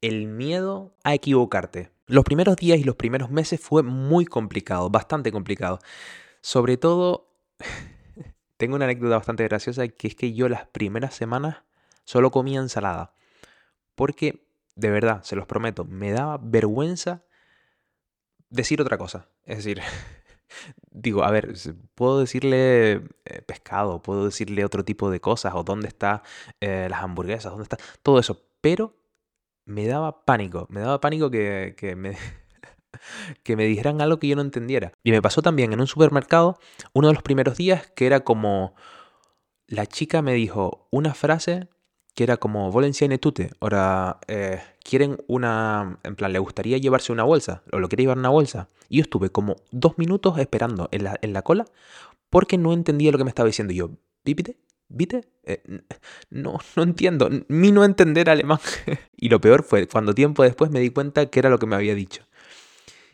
el 0.00 0.26
miedo 0.26 0.94
a 1.04 1.14
equivocarte. 1.14 1.90
Los 2.06 2.24
primeros 2.24 2.56
días 2.56 2.78
y 2.78 2.84
los 2.84 2.96
primeros 2.96 3.30
meses 3.30 3.60
fue 3.60 3.82
muy 3.82 4.26
complicado, 4.26 4.90
bastante 4.90 5.32
complicado. 5.32 5.78
Sobre 6.40 6.76
todo, 6.76 7.32
tengo 8.56 8.76
una 8.76 8.84
anécdota 8.84 9.16
bastante 9.16 9.44
graciosa 9.44 9.88
que 9.88 10.08
es 10.08 10.14
que 10.14 10.32
yo 10.32 10.48
las 10.48 10.66
primeras 10.68 11.14
semanas 11.14 11.62
solo 12.04 12.30
comía 12.30 12.60
ensalada. 12.60 13.12
Porque 13.94 14.45
de 14.76 14.90
verdad, 14.90 15.22
se 15.24 15.36
los 15.36 15.46
prometo, 15.46 15.84
me 15.84 16.12
daba 16.12 16.38
vergüenza 16.40 17.24
decir 18.50 18.80
otra 18.80 18.98
cosa. 18.98 19.28
Es 19.44 19.58
decir, 19.58 19.80
digo, 20.90 21.24
a 21.24 21.30
ver, 21.30 21.54
puedo 21.94 22.20
decirle 22.20 23.02
eh, 23.24 23.42
pescado, 23.46 24.02
puedo 24.02 24.26
decirle 24.26 24.64
otro 24.64 24.84
tipo 24.84 25.10
de 25.10 25.20
cosas, 25.20 25.54
o 25.54 25.64
dónde 25.64 25.88
están 25.88 26.22
eh, 26.60 26.86
las 26.90 27.02
hamburguesas, 27.02 27.50
dónde 27.50 27.64
está 27.64 27.78
todo 28.02 28.18
eso, 28.18 28.42
pero 28.60 28.94
me 29.64 29.86
daba 29.86 30.24
pánico, 30.24 30.66
me 30.70 30.80
daba 30.80 31.00
pánico 31.00 31.30
que, 31.30 31.74
que 31.76 31.96
me... 31.96 32.16
que 33.42 33.56
me 33.56 33.64
dijeran 33.66 34.00
algo 34.00 34.18
que 34.18 34.28
yo 34.28 34.36
no 34.36 34.42
entendiera. 34.42 34.92
Y 35.02 35.10
me 35.10 35.20
pasó 35.20 35.42
también 35.42 35.72
en 35.72 35.80
un 35.80 35.86
supermercado, 35.86 36.58
uno 36.94 37.08
de 37.08 37.14
los 37.14 37.22
primeros 37.22 37.56
días, 37.56 37.90
que 37.94 38.06
era 38.06 38.20
como, 38.20 38.74
la 39.66 39.86
chica 39.86 40.22
me 40.22 40.32
dijo 40.32 40.88
una 40.90 41.12
frase 41.12 41.68
que 42.16 42.24
era 42.24 42.38
como 42.38 42.72
Volenciane 42.72 43.18
tute. 43.18 43.50
Ahora, 43.60 44.18
eh, 44.26 44.60
quieren 44.82 45.18
una. 45.28 45.98
En 46.02 46.16
plan, 46.16 46.32
le 46.32 46.38
gustaría 46.38 46.78
llevarse 46.78 47.12
una 47.12 47.24
bolsa, 47.24 47.62
o 47.70 47.78
lo 47.78 47.88
quiere 47.88 48.04
llevar 48.04 48.18
una 48.18 48.30
bolsa. 48.30 48.70
Y 48.88 48.96
yo 48.96 49.02
estuve 49.02 49.28
como 49.28 49.56
dos 49.70 49.98
minutos 49.98 50.38
esperando 50.38 50.88
en 50.92 51.04
la, 51.04 51.18
en 51.20 51.34
la 51.34 51.42
cola 51.42 51.66
porque 52.30 52.56
no 52.56 52.72
entendía 52.72 53.12
lo 53.12 53.18
que 53.18 53.24
me 53.24 53.30
estaba 53.30 53.46
diciendo. 53.46 53.74
Y 53.74 53.76
yo, 53.76 53.90
¿viste? 54.24 54.56
¿Viste? 54.88 55.28
Eh, 55.44 55.62
no, 56.30 56.58
no 56.74 56.82
entiendo. 56.82 57.28
Mi 57.48 57.70
no 57.70 57.84
entender 57.84 58.30
alemán. 58.30 58.60
y 59.16 59.28
lo 59.28 59.38
peor 59.38 59.62
fue 59.62 59.86
cuando 59.86 60.14
tiempo 60.14 60.42
después 60.42 60.70
me 60.70 60.80
di 60.80 60.88
cuenta 60.88 61.26
que 61.26 61.38
era 61.38 61.50
lo 61.50 61.58
que 61.58 61.66
me 61.66 61.76
había 61.76 61.94
dicho. 61.94 62.22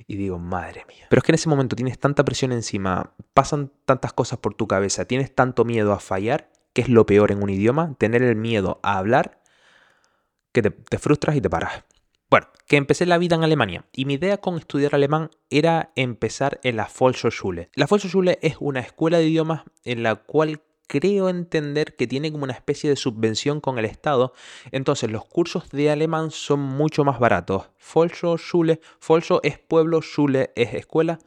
Y 0.07 0.15
digo, 0.15 0.39
madre 0.39 0.85
mía. 0.87 1.07
Pero 1.11 1.19
es 1.19 1.25
que 1.25 1.33
en 1.33 1.35
ese 1.35 1.49
momento 1.49 1.75
tienes 1.75 1.99
tanta 1.99 2.25
presión 2.25 2.53
encima, 2.53 3.15
pasan 3.35 3.73
tantas 3.85 4.13
cosas 4.13 4.39
por 4.39 4.55
tu 4.55 4.69
cabeza, 4.69 5.07
tienes 5.07 5.35
tanto 5.35 5.65
miedo 5.65 5.93
a 5.93 5.99
fallar 5.99 6.52
que 6.73 6.83
es 6.83 6.89
lo 6.89 7.07
peor 7.07 7.33
en 7.33 7.43
un 7.43 7.51
idioma, 7.51 7.95
tener 7.99 8.23
el 8.23 8.37
miedo 8.37 8.81
a 8.83 8.99
hablar, 8.99 9.43
que 10.53 10.63
te, 10.63 10.99
frustras 10.99 11.37
y 11.37 11.41
te 11.41 11.51
paras. 11.51 11.85
Bueno, 12.31 12.49
que 12.67 12.77
empecé 12.77 13.05
la 13.05 13.19
vida 13.19 13.37
en 13.37 13.45
Alemania 13.45 13.85
y 13.93 14.07
mi 14.07 14.15
idea 14.15 14.39
con 14.39 14.57
estudiar 14.57 14.95
alemán 14.95 15.31
era 15.51 15.93
empezar 15.97 16.61
en 16.63 16.77
la 16.77 16.89
Volkshochschule. 16.99 17.71
La 17.75 17.87
Volkshochschule 17.87 18.39
es 18.41 18.57
una 18.61 18.81
escuela 18.81 19.19
de 19.19 19.29
idiomas 19.29 19.65
en 19.85 20.03
la 20.03 20.15
cual 20.17 20.63
creo 20.87 21.29
entender 21.29 21.97
que 21.97 22.07
tiene 22.07 22.31
como 22.33 22.45
una 22.45 22.53
especie 22.53 22.91
de 22.91 22.97
subvención 22.97 23.61
con 23.61 23.79
el 23.79 23.85
Estado. 23.85 24.35
Entonces 24.73 25.11
los 25.11 25.25
cursos 25.25 25.71
de 25.71 25.91
alemán 25.91 26.31
son 26.31 26.61
mucho 26.61 27.05
más 27.05 27.19
baratos. 27.19 27.71
Folso, 27.79 28.37
Schule, 28.37 28.81
Folso 28.99 29.41
es 29.43 29.59
pueblo, 29.59 30.01
Schule 30.03 30.53
es 30.55 30.75
escuela. 30.75 31.19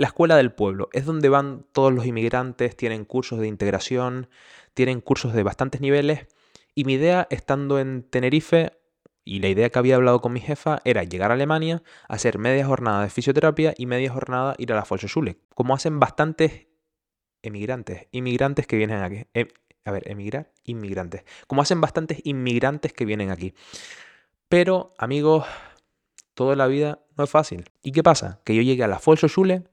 La 0.00 0.06
escuela 0.06 0.34
del 0.36 0.50
pueblo 0.50 0.88
es 0.94 1.04
donde 1.04 1.28
van 1.28 1.66
todos 1.72 1.92
los 1.92 2.06
inmigrantes, 2.06 2.74
tienen 2.74 3.04
cursos 3.04 3.38
de 3.38 3.46
integración, 3.46 4.30
tienen 4.72 5.02
cursos 5.02 5.34
de 5.34 5.42
bastantes 5.42 5.82
niveles. 5.82 6.26
Y 6.74 6.84
mi 6.84 6.94
idea, 6.94 7.26
estando 7.28 7.78
en 7.78 8.04
Tenerife, 8.04 8.72
y 9.26 9.40
la 9.40 9.48
idea 9.48 9.68
que 9.68 9.78
había 9.78 9.96
hablado 9.96 10.22
con 10.22 10.32
mi 10.32 10.40
jefa 10.40 10.80
era 10.86 11.04
llegar 11.04 11.30
a 11.30 11.34
Alemania, 11.34 11.82
hacer 12.08 12.38
media 12.38 12.64
jornada 12.64 13.02
de 13.02 13.10
fisioterapia 13.10 13.74
y 13.76 13.84
media 13.84 14.10
jornada 14.10 14.54
ir 14.56 14.72
a 14.72 14.76
la 14.76 14.86
Volksschule. 14.88 15.36
Como 15.54 15.74
hacen 15.74 16.00
bastantes 16.00 16.68
emigrantes, 17.42 18.06
inmigrantes 18.10 18.66
que 18.66 18.78
vienen 18.78 19.02
aquí. 19.02 19.26
Em, 19.34 19.48
a 19.84 19.90
ver, 19.90 20.10
emigrar, 20.10 20.50
inmigrantes. 20.64 21.24
Como 21.46 21.60
hacen 21.60 21.82
bastantes 21.82 22.22
inmigrantes 22.24 22.94
que 22.94 23.04
vienen 23.04 23.30
aquí. 23.30 23.52
Pero, 24.48 24.94
amigos, 24.96 25.44
toda 26.32 26.56
la 26.56 26.68
vida 26.68 27.00
no 27.18 27.24
es 27.24 27.28
fácil. 27.28 27.68
¿Y 27.82 27.92
qué 27.92 28.02
pasa? 28.02 28.40
Que 28.44 28.54
yo 28.54 28.62
llegué 28.62 28.82
a 28.82 28.88
la 28.88 28.98
Volksschule 29.04 29.64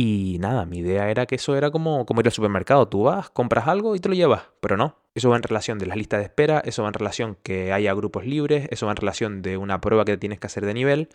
y 0.00 0.38
nada, 0.38 0.64
mi 0.64 0.78
idea 0.78 1.10
era 1.10 1.26
que 1.26 1.34
eso 1.34 1.56
era 1.56 1.72
como, 1.72 2.06
ir 2.08 2.26
al 2.26 2.30
supermercado. 2.30 2.86
Tú 2.86 3.02
vas, 3.02 3.30
compras 3.30 3.66
algo 3.66 3.96
y 3.96 3.98
te 3.98 4.08
lo 4.08 4.14
llevas. 4.14 4.44
Pero 4.60 4.76
no. 4.76 4.94
Eso 5.12 5.28
va 5.28 5.34
en 5.34 5.42
relación 5.42 5.80
de 5.80 5.86
las 5.86 5.96
listas 5.96 6.20
de 6.20 6.24
espera, 6.26 6.60
eso 6.64 6.84
va 6.84 6.88
en 6.90 6.94
relación 6.94 7.36
que 7.42 7.72
haya 7.72 7.92
grupos 7.94 8.24
libres, 8.24 8.68
eso 8.70 8.86
va 8.86 8.92
en 8.92 8.96
relación 8.96 9.42
de 9.42 9.56
una 9.56 9.80
prueba 9.80 10.04
que 10.04 10.16
tienes 10.16 10.38
que 10.38 10.46
hacer 10.46 10.64
de 10.64 10.72
nivel. 10.72 11.08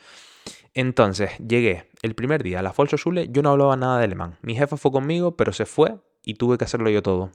Entonces, 0.74 1.32
llegué 1.38 1.86
el 2.02 2.13
primer 2.13 2.44
día 2.44 2.60
a 2.60 2.62
la 2.62 2.74
Volksschule, 2.74 3.30
yo 3.30 3.42
no 3.42 3.52
hablaba 3.52 3.78
nada 3.78 4.00
de 4.00 4.04
alemán. 4.04 4.38
Mi 4.42 4.54
jefa 4.54 4.75
fue 4.75 4.92
conmigo, 4.92 5.38
pero 5.38 5.54
se 5.54 5.66
fue 5.66 5.96
y 6.22 6.34
tuve 6.34 6.58
que 6.58 6.66
hacerlo 6.66 6.90
yo 6.90 7.02
todo. 7.02 7.32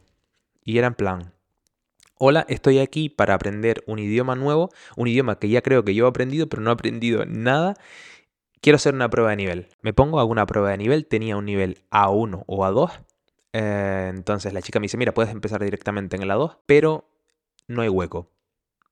Y 0.63 0.77
era 0.77 0.89
en 0.89 0.95
plan, 0.97 1.33
hola, 2.17 2.45
estoy 2.51 2.79
aquí 2.79 3.09
para 3.09 3.33
aprender 3.33 3.83
un 3.87 3.99
idioma 3.99 4.35
nuevo, 4.35 4.69
un 4.97 5.09
idioma 5.09 5.39
que 5.39 5.49
ya 5.49 5.63
creo 5.63 5.83
que 5.83 5.95
yo 5.95 6.05
he 6.05 6.09
aprendido, 6.11 6.47
pero 6.51 6.61
no 6.61 6.69
he 6.69 6.75
aprendido 6.75 7.25
nada 7.25 7.75
quiero 8.61 8.77
hacer 8.77 8.95
una 8.95 9.11
prueba 9.11 9.31
de 9.31 9.37
nivel. 9.37 9.69
Me 9.83 9.93
pongo, 9.93 10.21
hago 10.21 10.31
una 10.31 10.47
prueba 10.47 10.71
de 10.71 10.79
nivel, 10.79 11.07
tenía 11.07 11.37
un 11.37 11.45
nivel 11.45 11.79
A1 11.91 12.45
o 12.47 12.65
A2. 12.65 13.05
Eh, 13.53 14.11
entonces 14.15 14.53
la 14.53 14.63
chica 14.63 14.79
me 14.81 14.85
dice, 14.85 14.97
mira, 14.97 15.13
puedes 15.15 15.33
empezar 15.33 15.63
directamente 15.63 16.17
en 16.17 16.23
el 16.23 16.31
A2, 16.31 16.59
pero 16.67 17.09
no 17.67 17.83
hay 17.83 17.89
hueco. 17.89 18.31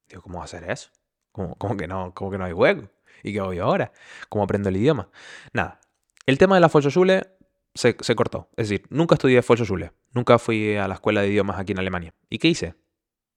Digo, 0.08 0.22
¿cómo 0.22 0.42
hacer 0.42 0.70
eso? 0.70 0.90
¿Cómo, 1.32 1.76
que, 1.76 1.86
no, 1.86 2.14
¿Cómo 2.14 2.30
que 2.30 2.38
no 2.38 2.44
hay 2.44 2.52
hueco? 2.52 2.88
¿Y 3.22 3.32
qué 3.32 3.38
yo 3.38 3.64
ahora? 3.64 3.92
¿Cómo 4.28 4.44
aprendo 4.44 4.68
el 4.68 4.76
idioma? 4.76 5.10
Nada. 5.52 5.80
El 6.26 6.38
tema 6.38 6.54
de 6.54 6.60
la 6.60 6.68
Volksschule 6.68 7.26
se, 7.74 7.96
se 8.00 8.14
cortó. 8.14 8.48
Es 8.56 8.68
decir, 8.68 8.86
nunca 8.88 9.16
estudié 9.16 9.42
Volksschule. 9.46 9.92
Nunca 10.12 10.38
fui 10.38 10.76
a 10.76 10.88
la 10.88 10.94
escuela 10.94 11.20
de 11.20 11.28
idiomas 11.28 11.58
aquí 11.58 11.72
en 11.72 11.78
Alemania. 11.78 12.14
¿Y 12.30 12.38
qué 12.38 12.48
hice? 12.48 12.74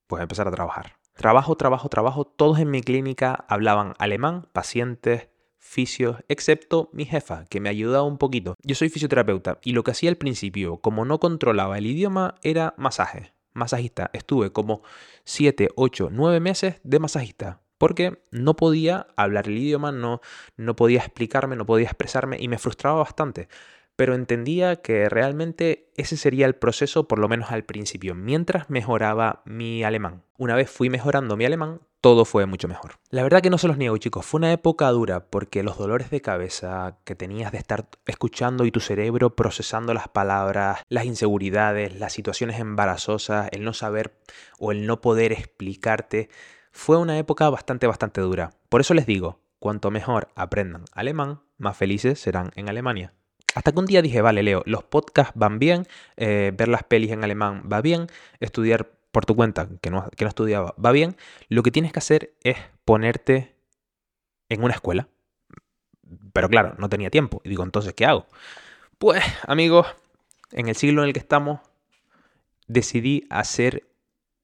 Pues 0.06 0.22
empezar 0.22 0.48
a 0.48 0.50
trabajar. 0.50 0.96
Trabajo, 1.14 1.56
trabajo, 1.56 1.88
trabajo. 1.88 2.24
Todos 2.24 2.58
en 2.58 2.70
mi 2.70 2.82
clínica 2.82 3.44
hablaban 3.48 3.94
alemán, 3.98 4.48
pacientes, 4.52 5.28
fisios, 5.60 6.16
excepto 6.28 6.90
mi 6.92 7.04
jefa, 7.04 7.44
que 7.44 7.60
me 7.60 7.68
ayudaba 7.68 8.02
un 8.02 8.18
poquito. 8.18 8.56
Yo 8.62 8.74
soy 8.74 8.88
fisioterapeuta 8.88 9.58
y 9.62 9.72
lo 9.72 9.84
que 9.84 9.92
hacía 9.92 10.10
al 10.10 10.16
principio, 10.16 10.78
como 10.78 11.04
no 11.04 11.20
controlaba 11.20 11.78
el 11.78 11.86
idioma, 11.86 12.34
era 12.42 12.74
masaje. 12.76 13.32
Masajista. 13.52 14.10
Estuve 14.12 14.52
como 14.52 14.82
7, 15.24 15.68
8, 15.76 16.08
9 16.10 16.40
meses 16.40 16.80
de 16.82 16.98
masajista. 16.98 17.60
Porque 17.78 18.22
no 18.30 18.56
podía 18.56 19.06
hablar 19.16 19.48
el 19.48 19.58
idioma, 19.58 19.92
no, 19.92 20.20
no 20.56 20.76
podía 20.76 21.00
explicarme, 21.00 21.56
no 21.56 21.64
podía 21.64 21.86
expresarme 21.86 22.36
y 22.40 22.48
me 22.48 22.58
frustraba 22.58 22.98
bastante 22.98 23.48
pero 24.00 24.14
entendía 24.14 24.76
que 24.76 25.10
realmente 25.10 25.90
ese 25.94 26.16
sería 26.16 26.46
el 26.46 26.54
proceso, 26.54 27.06
por 27.06 27.18
lo 27.18 27.28
menos 27.28 27.50
al 27.50 27.66
principio, 27.66 28.14
mientras 28.14 28.70
mejoraba 28.70 29.42
mi 29.44 29.84
alemán. 29.84 30.22
Una 30.38 30.56
vez 30.56 30.70
fui 30.70 30.88
mejorando 30.88 31.36
mi 31.36 31.44
alemán, 31.44 31.82
todo 32.00 32.24
fue 32.24 32.46
mucho 32.46 32.68
mejor. 32.68 32.92
La 33.10 33.22
verdad 33.22 33.42
que 33.42 33.50
no 33.50 33.58
se 33.58 33.68
los 33.68 33.76
niego, 33.76 33.96
chicos, 33.98 34.24
fue 34.24 34.38
una 34.38 34.52
época 34.52 34.88
dura 34.90 35.26
porque 35.26 35.62
los 35.62 35.76
dolores 35.76 36.10
de 36.10 36.20
cabeza 36.20 36.98
que 37.04 37.14
tenías 37.14 37.52
de 37.52 37.58
estar 37.58 37.88
escuchando 38.06 38.64
y 38.64 38.70
tu 38.70 38.80
cerebro 38.80 39.36
procesando 39.36 39.92
las 39.92 40.08
palabras, 40.08 40.80
las 40.88 41.04
inseguridades, 41.04 41.98
las 41.98 42.12
situaciones 42.12 42.58
embarazosas, 42.58 43.48
el 43.52 43.64
no 43.64 43.74
saber 43.74 44.16
o 44.58 44.72
el 44.72 44.86
no 44.86 45.00
poder 45.00 45.32
explicarte, 45.32 46.30
fue 46.72 46.96
una 46.96 47.18
época 47.18 47.50
bastante, 47.50 47.86
bastante 47.86 48.20
dura. 48.20 48.50
Por 48.68 48.80
eso 48.80 48.94
les 48.94 49.06
digo, 49.06 49.40
cuanto 49.58 49.90
mejor 49.90 50.28
aprendan 50.34 50.84
alemán, 50.92 51.40
más 51.58 51.76
felices 51.76 52.18
serán 52.18 52.50
en 52.54 52.68
Alemania. 52.68 53.12
Hasta 53.54 53.72
que 53.72 53.78
un 53.80 53.86
día 53.86 54.00
dije, 54.00 54.22
vale, 54.22 54.42
Leo, 54.42 54.62
los 54.64 54.84
podcasts 54.84 55.32
van 55.34 55.58
bien, 55.58 55.86
eh, 56.16 56.52
ver 56.56 56.68
las 56.68 56.84
pelis 56.84 57.10
en 57.10 57.24
alemán 57.24 57.68
va 57.70 57.80
bien, 57.80 58.06
estudiar 58.38 58.92
por 59.10 59.26
tu 59.26 59.34
cuenta, 59.36 59.68
que 59.80 59.90
no, 59.90 60.08
que 60.10 60.24
no 60.24 60.28
estudiaba, 60.28 60.74
va 60.84 60.92
bien. 60.92 61.16
Lo 61.48 61.62
que 61.62 61.70
tienes 61.70 61.92
que 61.92 61.98
hacer 61.98 62.34
es 62.42 62.56
ponerte 62.84 63.56
en 64.48 64.62
una 64.62 64.74
escuela. 64.74 65.08
Pero 66.32 66.48
claro, 66.48 66.74
no 66.78 66.88
tenía 66.88 67.10
tiempo. 67.10 67.40
Y 67.44 67.48
digo, 67.48 67.62
entonces, 67.64 67.94
¿qué 67.94 68.06
hago? 68.06 68.26
Pues, 68.98 69.22
amigos, 69.46 69.86
en 70.52 70.68
el 70.68 70.76
siglo 70.76 71.02
en 71.02 71.08
el 71.08 71.12
que 71.12 71.20
estamos, 71.20 71.60
decidí 72.66 73.26
hacer 73.30 73.86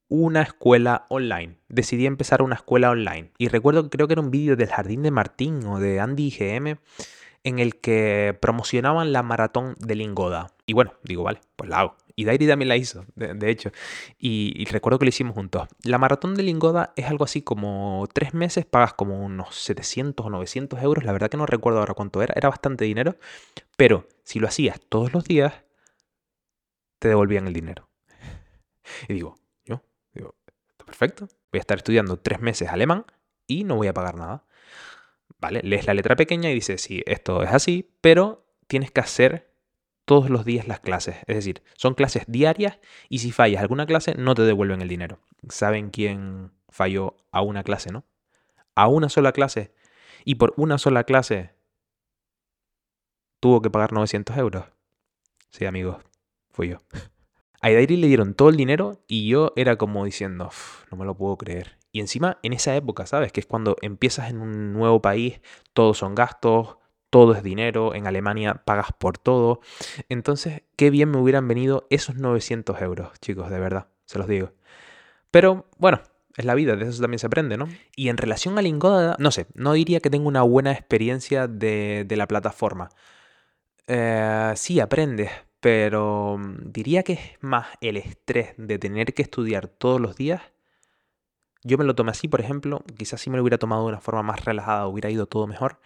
una 0.09 0.41
escuela 0.41 1.05
online. 1.09 1.59
Decidí 1.67 2.05
empezar 2.05 2.41
una 2.41 2.55
escuela 2.55 2.91
online. 2.91 3.31
Y 3.37 3.49
recuerdo 3.49 3.83
que 3.83 3.89
creo 3.89 4.07
que 4.07 4.13
era 4.13 4.21
un 4.21 4.31
vídeo 4.31 4.55
del 4.55 4.69
Jardín 4.69 5.03
de 5.03 5.11
Martín 5.11 5.65
o 5.65 5.79
de 5.79 5.99
Andy 5.99 6.29
GM 6.29 6.77
en 7.43 7.59
el 7.59 7.79
que 7.79 8.37
promocionaban 8.41 9.13
la 9.13 9.23
maratón 9.23 9.75
de 9.79 9.95
Lingoda. 9.95 10.47
Y 10.65 10.73
bueno, 10.73 10.93
digo, 11.03 11.23
vale, 11.23 11.39
pues 11.55 11.69
la 11.69 11.79
hago. 11.79 11.95
Y 12.19 12.25
Dairi 12.25 12.47
también 12.47 12.67
la 12.67 12.77
hizo, 12.77 13.05
de, 13.13 13.49
hecho. 13.51 13.71
Y, 14.17 14.65
recuerdo 14.65 14.97
que 14.97 15.05
lo 15.05 15.09
hicimos 15.09 15.35
juntos. 15.35 15.67
La 15.83 15.99
maratón 15.99 16.33
de 16.33 16.41
Lingoda 16.41 16.91
es 16.95 17.05
algo 17.05 17.23
así 17.23 17.43
como 17.43 18.09
tres 18.11 18.33
meses, 18.33 18.65
pagas 18.65 18.95
como 18.95 19.23
unos 19.23 19.55
700 19.55 20.25
o 20.25 20.29
900 20.31 20.81
euros. 20.81 21.03
La 21.03 21.11
verdad 21.11 21.29
que 21.29 21.37
no 21.37 21.45
recuerdo 21.45 21.77
ahora 21.77 21.93
cuánto 21.93 22.23
era. 22.23 22.33
Era 22.35 22.49
bastante 22.49 22.85
dinero. 22.85 23.17
Pero 23.75 24.07
si 24.23 24.39
lo 24.39 24.47
hacías 24.47 24.79
todos 24.89 25.13
los 25.13 25.25
días, 25.25 25.53
te 26.97 27.07
devolvían 27.07 27.45
el 27.45 27.53
dinero. 27.53 27.87
Y 29.07 29.13
digo, 29.13 29.37
yo, 29.63 29.83
digo, 30.15 30.33
está 30.71 30.85
perfecto. 30.85 31.27
Voy 31.51 31.59
a 31.59 31.61
estar 31.61 31.77
estudiando 31.77 32.17
tres 32.17 32.41
meses 32.41 32.69
alemán 32.69 33.05
y 33.45 33.63
no 33.63 33.75
voy 33.75 33.89
a 33.89 33.93
pagar 33.93 34.15
nada. 34.15 34.43
¿vale? 35.39 35.61
Lees 35.63 35.85
la 35.85 35.93
letra 35.93 36.15
pequeña 36.15 36.49
y 36.49 36.55
dices, 36.55 36.81
sí, 36.81 37.03
esto 37.05 37.43
es 37.43 37.51
así, 37.51 37.87
pero 38.01 38.43
tienes 38.65 38.89
que 38.89 39.01
hacer 39.01 39.51
todos 40.07 40.29
los 40.29 40.45
días 40.45 40.69
las 40.69 40.79
clases. 40.79 41.17
Es 41.27 41.35
decir, 41.35 41.61
son 41.75 41.93
clases 41.93 42.23
diarias 42.27 42.79
y 43.09 43.19
si 43.19 43.33
fallas 43.33 43.61
alguna 43.61 43.85
clase 43.85 44.15
no 44.15 44.35
te 44.35 44.43
devuelven 44.43 44.81
el 44.81 44.87
dinero. 44.87 45.19
¿Saben 45.49 45.89
quién 45.89 46.53
falló 46.69 47.17
a 47.29 47.41
una 47.41 47.61
clase, 47.61 47.91
no? 47.91 48.05
A 48.73 48.87
una 48.87 49.09
sola 49.09 49.33
clase. 49.33 49.73
Y 50.23 50.35
por 50.35 50.53
una 50.55 50.77
sola 50.77 51.03
clase 51.03 51.51
tuvo 53.41 53.61
que 53.61 53.69
pagar 53.69 53.91
900 53.91 54.37
euros. 54.37 54.65
Sí, 55.49 55.65
amigos, 55.65 55.97
fui 56.51 56.69
yo. 56.69 56.77
A 57.61 57.71
Idairi 57.71 57.97
le 57.97 58.07
dieron 58.07 58.33
todo 58.33 58.49
el 58.49 58.55
dinero 58.55 59.03
y 59.07 59.27
yo 59.27 59.51
era 59.57 59.77
como 59.77 60.05
diciendo, 60.05 60.51
no 60.89 60.97
me 60.97 61.05
lo 61.05 61.17
puedo 61.17 61.37
creer. 61.37 61.79
Y 61.91 61.99
encima 61.99 62.39
en 62.43 62.53
esa 62.53 62.73
época, 62.75 63.05
¿sabes? 63.07 63.33
Que 63.33 63.41
es 63.41 63.45
cuando 63.45 63.75
empiezas 63.81 64.29
en 64.29 64.39
un 64.39 64.71
nuevo 64.71 65.01
país, 65.01 65.41
todos 65.73 65.97
son 65.97 66.15
gastos, 66.15 66.77
todo 67.09 67.33
es 67.33 67.43
dinero, 67.43 67.95
en 67.95 68.07
Alemania 68.07 68.61
pagas 68.65 68.87
por 68.97 69.17
todo. 69.17 69.61
Entonces, 70.09 70.63
qué 70.75 70.89
bien 70.89 71.09
me 71.11 71.17
hubieran 71.17 71.47
venido 71.47 71.87
esos 71.89 72.15
900 72.15 72.81
euros, 72.81 73.19
chicos, 73.21 73.49
de 73.49 73.59
verdad, 73.59 73.87
se 74.05 74.19
los 74.19 74.27
digo. 74.27 74.51
Pero 75.31 75.67
bueno, 75.77 76.01
es 76.35 76.45
la 76.45 76.55
vida, 76.55 76.75
de 76.75 76.87
eso 76.87 77.01
también 77.01 77.19
se 77.19 77.27
aprende, 77.27 77.57
¿no? 77.57 77.67
Y 77.95 78.09
en 78.09 78.17
relación 78.17 78.57
a 78.57 78.61
Lingoda, 78.61 79.15
no 79.19 79.31
sé, 79.31 79.47
no 79.55 79.73
diría 79.73 79.99
que 79.99 80.09
tengo 80.09 80.27
una 80.27 80.43
buena 80.43 80.71
experiencia 80.71 81.47
de, 81.47 82.05
la 82.09 82.27
plataforma. 82.27 82.89
Eh, 83.87 84.53
sí, 84.55 84.79
aprendes, 84.79 85.31
pero 85.59 86.37
mm, 86.37 86.71
diría 86.71 87.03
que 87.03 87.13
es 87.13 87.21
más 87.41 87.67
el 87.81 87.97
estrés 87.97 88.53
de 88.57 88.79
tener 88.79 89.13
que 89.13 89.21
estudiar 89.21 89.67
todos 89.67 90.01
los 90.01 90.15
días 90.15 90.41
yo 91.63 91.77
me 91.77 91.83
lo 91.83 91.95
tomé 91.95 92.11
así, 92.11 92.27
por 92.27 92.39
ejemplo, 92.39 92.83
quizás 92.97 93.21
si 93.21 93.29
me 93.29 93.37
lo 93.37 93.43
hubiera 93.43 93.57
tomado 93.57 93.83
de 93.83 93.89
una 93.89 93.99
forma 93.99 94.23
más 94.23 94.45
relajada 94.45 94.87
hubiera 94.87 95.09
ido 95.09 95.25
todo 95.25 95.47
mejor, 95.47 95.79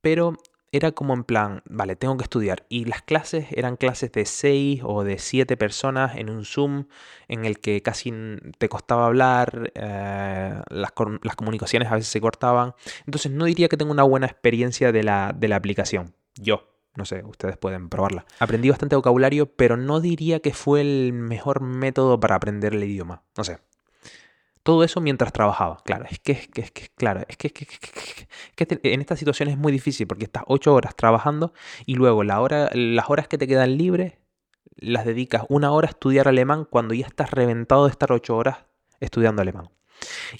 pero 0.00 0.36
era 0.72 0.92
como 0.92 1.14
en 1.14 1.24
plan, 1.24 1.62
vale, 1.68 1.96
tengo 1.96 2.16
que 2.16 2.22
estudiar. 2.24 2.64
Y 2.68 2.84
las 2.84 3.02
clases 3.02 3.46
eran 3.50 3.76
clases 3.76 4.12
de 4.12 4.24
seis 4.24 4.80
o 4.84 5.02
de 5.02 5.18
siete 5.18 5.56
personas 5.56 6.16
en 6.16 6.30
un 6.30 6.44
Zoom 6.44 6.86
en 7.28 7.44
el 7.44 7.58
que 7.58 7.82
casi 7.82 8.12
te 8.58 8.68
costaba 8.68 9.06
hablar, 9.06 9.72
eh, 9.74 10.60
las, 10.68 10.92
comunicaciones 10.92 11.90
a 11.90 11.96
veces 11.96 12.08
se 12.08 12.20
cortaban. 12.20 12.74
Entonces 13.06 13.32
no 13.32 13.46
diría 13.46 13.68
que 13.68 13.76
tengo 13.76 13.90
una 13.90 14.04
buena 14.04 14.26
experiencia 14.26 14.92
de 14.92 15.02
la, 15.02 15.34
de 15.36 15.48
la 15.48 15.56
aplicación. 15.56 16.14
Yo, 16.36 16.68
no 16.94 17.04
sé, 17.04 17.24
ustedes 17.24 17.56
pueden 17.56 17.88
probarla. 17.88 18.24
Aprendí 18.38 18.70
bastante 18.70 18.96
vocabulario, 18.96 19.46
pero 19.46 19.76
no 19.76 20.00
diría 20.00 20.40
que 20.40 20.52
fue 20.52 20.80
el 20.82 21.12
mejor 21.12 21.60
método 21.60 22.20
para 22.20 22.36
aprender 22.36 22.74
el 22.74 22.84
idioma. 22.84 23.22
No 23.36 23.42
sé, 23.42 23.58
todo 24.70 24.84
eso 24.84 25.00
mientras 25.00 25.32
trabajaba. 25.32 25.78
Claro, 25.84 26.04
es 26.08 26.20
que, 26.20 26.48
claro, 26.94 27.22
es 27.26 27.36
que, 27.36 27.52
en 28.84 29.00
esta 29.00 29.16
situación 29.16 29.48
es 29.48 29.58
muy 29.58 29.72
difícil 29.72 30.06
porque 30.06 30.26
estás 30.26 30.44
ocho 30.46 30.72
horas 30.72 30.94
trabajando 30.94 31.52
y 31.86 31.96
luego 31.96 32.22
las 32.22 33.10
horas 33.10 33.26
que 33.26 33.36
te 33.36 33.48
quedan 33.48 33.76
libres 33.76 34.12
las 34.76 35.04
dedicas 35.04 35.42
una 35.48 35.72
hora 35.72 35.88
a 35.88 35.90
estudiar 35.90 36.28
alemán 36.28 36.68
cuando 36.70 36.94
ya 36.94 37.04
estás 37.04 37.32
reventado 37.32 37.86
de 37.86 37.90
estar 37.90 38.12
ocho 38.12 38.36
horas 38.36 38.58
estudiando 39.00 39.42
alemán. 39.42 39.70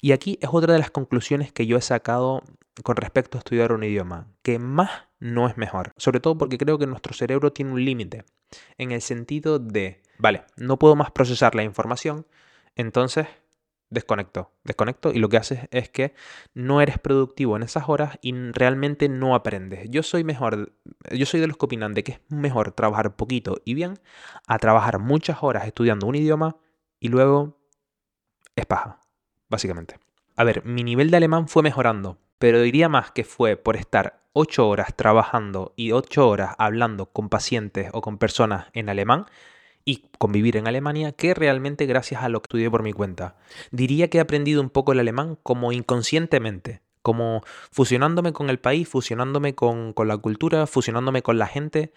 Y 0.01 0.13
aquí 0.13 0.39
es 0.41 0.47
otra 0.49 0.71
de 0.71 0.79
las 0.79 0.91
conclusiones 0.91 1.51
que 1.51 1.65
yo 1.65 1.75
he 1.75 1.81
sacado 1.81 2.41
con 2.83 2.95
respecto 2.95 3.37
a 3.37 3.39
estudiar 3.39 3.73
un 3.73 3.83
idioma, 3.83 4.27
que 4.43 4.59
más 4.59 4.91
no 5.19 5.45
es 5.49 5.57
mejor, 5.57 5.91
sobre 5.97 6.21
todo 6.21 6.37
porque 6.37 6.57
creo 6.57 6.77
que 6.77 6.87
nuestro 6.87 7.13
cerebro 7.13 7.51
tiene 7.51 7.73
un 7.73 7.83
límite, 7.83 8.23
en 8.77 8.91
el 8.91 9.01
sentido 9.01 9.59
de, 9.59 10.01
vale, 10.19 10.45
no 10.55 10.79
puedo 10.79 10.95
más 10.95 11.11
procesar 11.11 11.53
la 11.53 11.63
información, 11.63 12.25
entonces 12.77 13.27
desconecto, 13.91 14.51
desconecto 14.63 15.11
y 15.11 15.19
lo 15.19 15.29
que 15.29 15.37
haces 15.37 15.67
es 15.69 15.89
que 15.89 16.15
no 16.55 16.81
eres 16.81 16.97
productivo 16.97 17.55
en 17.57 17.63
esas 17.63 17.89
horas 17.89 18.17
y 18.21 18.33
realmente 18.51 19.09
no 19.09 19.35
aprendes. 19.35 19.87
Yo 19.89 20.01
soy 20.01 20.23
mejor, 20.23 20.73
yo 21.11 21.25
soy 21.25 21.41
de 21.41 21.47
los 21.47 21.57
que 21.57 21.65
opinan 21.65 21.93
de 21.93 22.03
que 22.03 22.11
es 22.13 22.21
mejor 22.29 22.71
trabajar 22.71 23.15
poquito 23.15 23.57
y 23.65 23.75
bien 23.75 23.99
a 24.47 24.57
trabajar 24.57 24.97
muchas 24.97 25.43
horas 25.43 25.67
estudiando 25.67 26.07
un 26.07 26.15
idioma 26.15 26.55
y 26.99 27.09
luego 27.09 27.59
es 28.55 28.65
paja, 28.65 29.01
básicamente. 29.49 29.99
A 30.37 30.45
ver, 30.45 30.65
mi 30.65 30.83
nivel 30.83 31.11
de 31.11 31.17
alemán 31.17 31.49
fue 31.49 31.61
mejorando, 31.61 32.17
pero 32.39 32.61
diría 32.61 32.87
más 32.87 33.11
que 33.11 33.25
fue 33.25 33.57
por 33.57 33.75
estar 33.75 34.23
8 34.33 34.67
horas 34.69 34.95
trabajando 34.95 35.73
y 35.75 35.91
8 35.91 36.27
horas 36.27 36.55
hablando 36.57 37.07
con 37.07 37.27
pacientes 37.27 37.89
o 37.91 38.01
con 38.01 38.17
personas 38.17 38.67
en 38.71 38.87
alemán 38.87 39.25
y 39.85 40.05
convivir 40.17 40.57
en 40.57 40.67
Alemania 40.67 41.11
que 41.11 41.33
realmente 41.33 41.85
gracias 41.85 42.23
a 42.23 42.29
lo 42.29 42.41
que 42.41 42.45
estudié 42.45 42.69
por 42.69 42.83
mi 42.83 42.93
cuenta. 42.93 43.35
Diría 43.71 44.09
que 44.09 44.17
he 44.17 44.21
aprendido 44.21 44.61
un 44.61 44.69
poco 44.69 44.91
el 44.91 44.99
alemán 44.99 45.37
como 45.43 45.71
inconscientemente, 45.71 46.81
como 47.01 47.43
fusionándome 47.71 48.33
con 48.33 48.49
el 48.49 48.59
país, 48.59 48.87
fusionándome 48.87 49.55
con, 49.55 49.93
con 49.93 50.07
la 50.07 50.17
cultura, 50.17 50.67
fusionándome 50.67 51.21
con 51.21 51.37
la 51.37 51.47
gente 51.47 51.93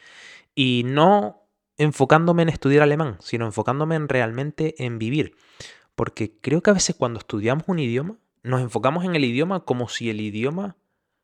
y 0.55 0.83
no 0.87 1.43
enfocándome 1.77 2.43
en 2.43 2.49
estudiar 2.49 2.83
alemán, 2.83 3.17
sino 3.21 3.47
enfocándome 3.47 3.97
en 3.97 4.09
realmente 4.09 4.75
en 4.85 4.99
vivir. 4.99 5.37
Porque 5.95 6.33
creo 6.41 6.63
que 6.63 6.71
a 6.71 6.75
veces 6.75 6.97
cuando 6.97 7.19
estudiamos 7.19 7.65
un 7.67 7.79
idioma, 7.79 8.17
nos 8.43 8.61
enfocamos 8.61 9.05
en 9.05 9.15
el 9.15 9.25
idioma 9.25 9.65
como 9.65 9.89
si 9.89 10.11
el 10.11 10.21
idioma, 10.21 10.77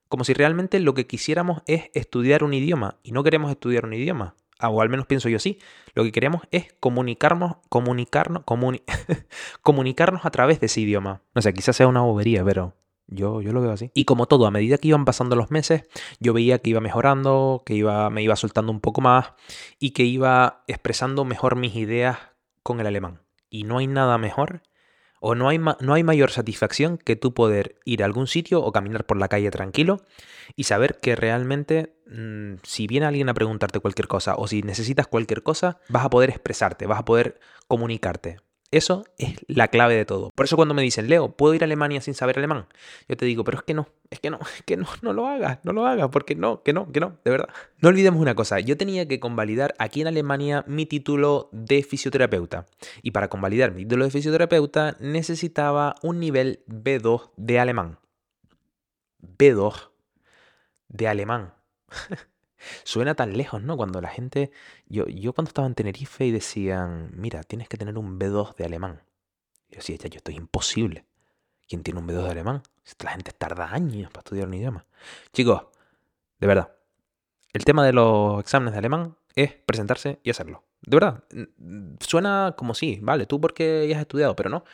como 0.09 0.25
si 0.25 0.33
realmente 0.33 0.81
lo 0.81 0.95
que 0.95 1.07
quisiéramos 1.07 1.62
es 1.67 1.90
estudiar 1.95 2.43
un 2.45 2.55
idioma 2.55 2.99
y 3.02 3.12
no 3.12 3.23
queremos 3.23 3.50
estudiar 3.50 3.85
un 3.85 3.93
idioma. 3.93 4.35
Ah, 4.61 4.69
o 4.69 4.81
al 4.83 4.88
menos 4.88 5.07
pienso 5.07 5.29
yo 5.29 5.37
así. 5.37 5.59
Lo 5.95 6.05
que 6.05 6.12
queremos 6.12 6.43
es 6.50 6.73
comunicarnos, 6.81 7.57
comunicarnos, 7.69 8.45
comunicarnos 9.62 10.25
a 10.25 10.31
través 10.31 10.61
de 10.61 10.67
ese 10.67 10.83
idioma. 10.83 11.23
No 11.35 11.43
sé, 11.43 11.52
quizás 11.55 11.76
sea 11.76 11.88
una 11.88 12.02
bobería, 12.02 12.45
pero 12.45 12.75
yo, 13.07 13.40
yo 13.40 13.52
lo 13.52 13.61
veo 13.61 13.73
así. 13.73 13.90
Y 13.95 14.05
como 14.05 14.26
todo, 14.26 14.47
a 14.47 14.50
medida 14.50 14.79
que 14.79 14.88
iban 14.88 15.05
pasando 15.05 15.35
los 15.35 15.50
meses, 15.50 15.83
yo 16.21 16.33
veía 16.33 16.59
que 16.59 16.71
iba 16.71 16.81
mejorando, 16.81 17.62
que 17.67 17.75
iba, 17.75 18.09
me 18.11 18.23
iba 18.23 18.37
soltando 18.37 18.71
un 18.71 18.81
poco 18.81 19.00
más 19.00 19.33
y 19.79 19.90
que 19.90 20.05
iba 20.05 20.62
expresando 20.69 21.25
mejor 21.25 21.57
mis 21.57 21.75
ideas 21.75 22.19
con 22.62 22.81
el 22.81 22.87
alemán. 22.87 23.23
Y 23.49 23.64
no 23.64 23.79
hay 23.79 23.88
nada 23.88 24.17
mejor 24.19 24.62
o 25.21 25.35
no 25.35 25.49
hay, 25.49 25.59
no 25.59 25.95
hay 25.95 26.03
mayor 26.03 26.31
satisfacción 26.31 26.99
que 26.99 27.15
tú 27.15 27.33
poder 27.35 27.79
ir 27.85 28.03
a 28.03 28.07
algún 28.07 28.27
sitio 28.27 28.62
o 28.62 28.73
caminar 28.73 29.05
por 29.05 29.19
la 29.19 29.29
calle 29.29 29.50
tranquilo 29.50 30.03
y 30.57 30.65
saber 30.65 30.99
que 31.00 31.15
realmente 31.15 31.95
mm, 32.07 32.55
si 32.62 32.87
viene 32.87 33.07
alguien 33.07 33.29
a 33.29 33.35
preguntarte 33.35 33.81
cualquier 33.81 34.09
cosa 34.09 34.35
o 34.37 34.49
si 34.49 34.62
necesitas 34.62 35.07
cualquier 35.07 35.43
cosa, 35.43 35.79
vas 35.89 36.05
a 36.05 36.11
poder 36.11 36.31
expresarte, 36.31 36.87
vas 36.87 37.00
a 37.00 37.05
poder 37.05 37.39
comunicarte. 37.69 38.41
Eso 38.73 39.05
es 39.19 39.35
la 39.49 39.67
clave 39.67 39.97
de 39.97 40.05
todo. 40.05 40.31
Por 40.35 40.47
eso 40.47 40.55
cuando 40.55 40.75
me 40.75 40.83
dicen, 40.83 41.09
Leo, 41.09 41.37
¿puedo 41.37 41.55
ir 41.55 41.62
a 41.62 41.67
Alemania 41.67 42.00
sin 42.00 42.15
saber 42.15 42.39
alemán? 42.39 42.67
Yo 43.09 43.17
te 43.17 43.25
digo, 43.25 43.43
pero 43.43 43.59
es 43.59 43.65
que 43.65 43.75
no, 43.75 43.89
es 44.11 44.21
que 44.21 44.31
no, 44.31 44.39
es 44.57 44.62
que 44.65 44.77
no, 44.77 44.87
no 45.03 45.12
lo 45.12 45.27
hagas, 45.27 45.59
no 45.65 45.73
lo 45.73 45.87
hagas, 45.87 46.09
porque 46.11 46.37
no, 46.37 46.62
que 46.62 46.73
no, 46.73 46.93
que 46.93 47.00
no, 47.00 47.19
de 47.25 47.31
verdad. 47.33 47.49
No 47.79 47.89
olvidemos 47.89 48.21
una 48.21 48.37
cosa, 48.37 48.61
yo 48.61 48.77
tenía 48.77 49.09
que 49.09 49.19
convalidar 49.19 49.75
aquí 49.79 50.03
en 50.03 50.07
Alemania 50.07 50.65
mi 50.69 50.87
título 50.87 51.49
de 51.53 51.83
fisioterapeuta. 51.83 52.67
Y 53.03 53.11
para 53.11 53.29
convalidar 53.29 53.73
mi 53.73 53.83
título 53.83 54.05
de 54.05 54.12
fisioterapeuta 54.12 54.97
necesitaba 55.00 55.97
un 56.03 56.21
nivel 56.21 56.62
B2 56.69 57.33
de 57.37 57.59
alemán. 57.59 57.99
B2 59.21 59.91
de 60.89 61.09
alemán. 61.09 61.55
Suena 62.85 63.14
tan 63.14 63.37
lejos, 63.37 63.62
¿no? 63.62 63.76
Cuando 63.76 64.00
la 64.00 64.09
gente... 64.09 64.50
Yo, 64.87 65.07
yo 65.07 65.33
cuando 65.33 65.49
estaba 65.49 65.66
en 65.66 65.75
Tenerife 65.75 66.27
y 66.27 66.31
decían, 66.31 67.11
mira, 67.14 67.42
tienes 67.42 67.68
que 67.68 67.77
tener 67.77 67.99
un 67.99 68.18
B2 68.18 68.55
de 68.57 68.64
alemán. 68.64 69.03
Yo 69.68 69.77
decía, 69.77 69.96
ya, 69.96 70.09
yo 70.09 70.18
estoy 70.18 70.37
imposible. 70.37 71.05
¿Quién 71.68 71.83
tiene 71.83 72.01
un 72.01 72.09
B2 72.09 72.25
de 72.25 72.31
alemán? 72.31 72.62
La 73.05 73.12
gente 73.12 73.33
tarda 73.33 73.73
años 73.73 74.11
para 74.11 74.20
estudiar 74.20 74.49
un 74.49 74.55
idioma. 74.55 74.87
Chicos, 75.33 75.62
de 76.38 76.46
verdad, 76.46 76.73
el 77.53 77.64
tema 77.64 77.85
de 77.85 77.92
los 77.92 78.40
exámenes 78.40 78.73
de 78.73 78.79
alemán 78.79 79.16
es 79.35 79.53
presentarse 79.55 80.18
y 80.23 80.31
hacerlo. 80.31 80.64
De 80.83 80.96
verdad, 80.96 81.25
suena 82.01 82.55
como 82.57 82.75
sí, 82.75 82.99
vale, 83.03 83.27
tú 83.27 83.40
porque 83.40 83.87
ya 83.88 83.96
has 83.96 84.03
estudiado, 84.03 84.35
pero 84.35 84.51
no. 84.51 84.64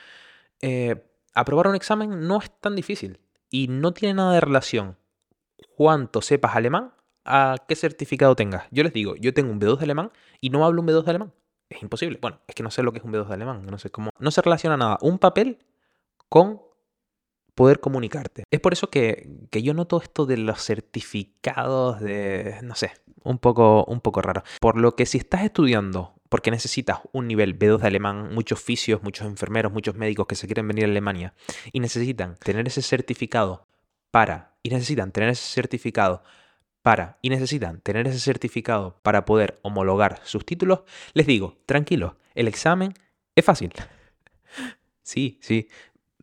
Eh, 0.60 1.04
aprobar 1.34 1.68
un 1.68 1.74
examen 1.74 2.26
no 2.26 2.38
es 2.38 2.50
tan 2.60 2.76
difícil 2.76 3.20
y 3.50 3.68
no 3.68 3.92
tiene 3.92 4.14
nada 4.14 4.32
de 4.32 4.40
relación 4.40 4.96
cuánto 5.76 6.22
sepas 6.22 6.56
alemán 6.56 6.92
a 7.26 7.56
qué 7.66 7.76
certificado 7.76 8.36
tengas. 8.36 8.66
Yo 8.70 8.82
les 8.82 8.92
digo, 8.92 9.16
yo 9.16 9.34
tengo 9.34 9.50
un 9.50 9.60
B2 9.60 9.78
de 9.78 9.84
alemán 9.84 10.12
y 10.40 10.50
no 10.50 10.64
hablo 10.64 10.80
un 10.80 10.88
B2 10.88 11.04
de 11.04 11.10
alemán. 11.10 11.32
Es 11.68 11.82
imposible. 11.82 12.18
Bueno, 12.20 12.40
es 12.46 12.54
que 12.54 12.62
no 12.62 12.70
sé 12.70 12.82
lo 12.82 12.92
que 12.92 12.98
es 12.98 13.04
un 13.04 13.12
B2 13.12 13.26
de 13.26 13.34
alemán. 13.34 13.66
No 13.66 13.78
sé 13.78 13.90
cómo. 13.90 14.10
No 14.18 14.30
se 14.30 14.40
relaciona 14.40 14.76
nada 14.76 14.98
un 15.02 15.18
papel 15.18 15.58
con 16.28 16.62
poder 17.54 17.80
comunicarte. 17.80 18.44
Es 18.50 18.60
por 18.60 18.72
eso 18.72 18.90
que, 18.90 19.28
que, 19.50 19.62
yo 19.62 19.74
noto 19.74 20.00
esto 20.00 20.26
de 20.26 20.36
los 20.36 20.62
certificados 20.62 22.00
de, 22.00 22.58
no 22.62 22.74
sé, 22.74 22.92
un 23.24 23.38
poco, 23.38 23.84
un 23.84 24.00
poco 24.00 24.20
raro. 24.22 24.42
Por 24.60 24.76
lo 24.76 24.94
que 24.94 25.06
si 25.06 25.18
estás 25.18 25.42
estudiando, 25.42 26.14
porque 26.28 26.50
necesitas 26.50 27.00
un 27.12 27.26
nivel 27.26 27.58
B2 27.58 27.78
de 27.78 27.86
alemán, 27.86 28.34
muchos 28.34 28.60
fisios, 28.60 29.02
muchos 29.02 29.26
enfermeros, 29.26 29.72
muchos 29.72 29.94
médicos 29.94 30.26
que 30.26 30.34
se 30.34 30.46
quieren 30.46 30.68
venir 30.68 30.84
a 30.84 30.88
Alemania 30.88 31.34
y 31.72 31.80
necesitan 31.80 32.36
tener 32.36 32.66
ese 32.66 32.82
certificado 32.82 33.66
para, 34.10 34.56
y 34.62 34.68
necesitan 34.70 35.10
tener 35.10 35.30
ese 35.30 35.48
certificado 35.52 36.22
para 36.86 37.18
y 37.20 37.30
necesitan 37.30 37.80
tener 37.80 38.06
ese 38.06 38.20
certificado 38.20 39.00
para 39.02 39.24
poder 39.24 39.58
homologar 39.62 40.20
sus 40.22 40.46
títulos, 40.46 40.82
les 41.14 41.26
digo, 41.26 41.58
tranquilos, 41.66 42.12
el 42.36 42.46
examen 42.46 42.94
es 43.34 43.44
fácil. 43.44 43.72
Sí, 45.02 45.38
sí. 45.40 45.68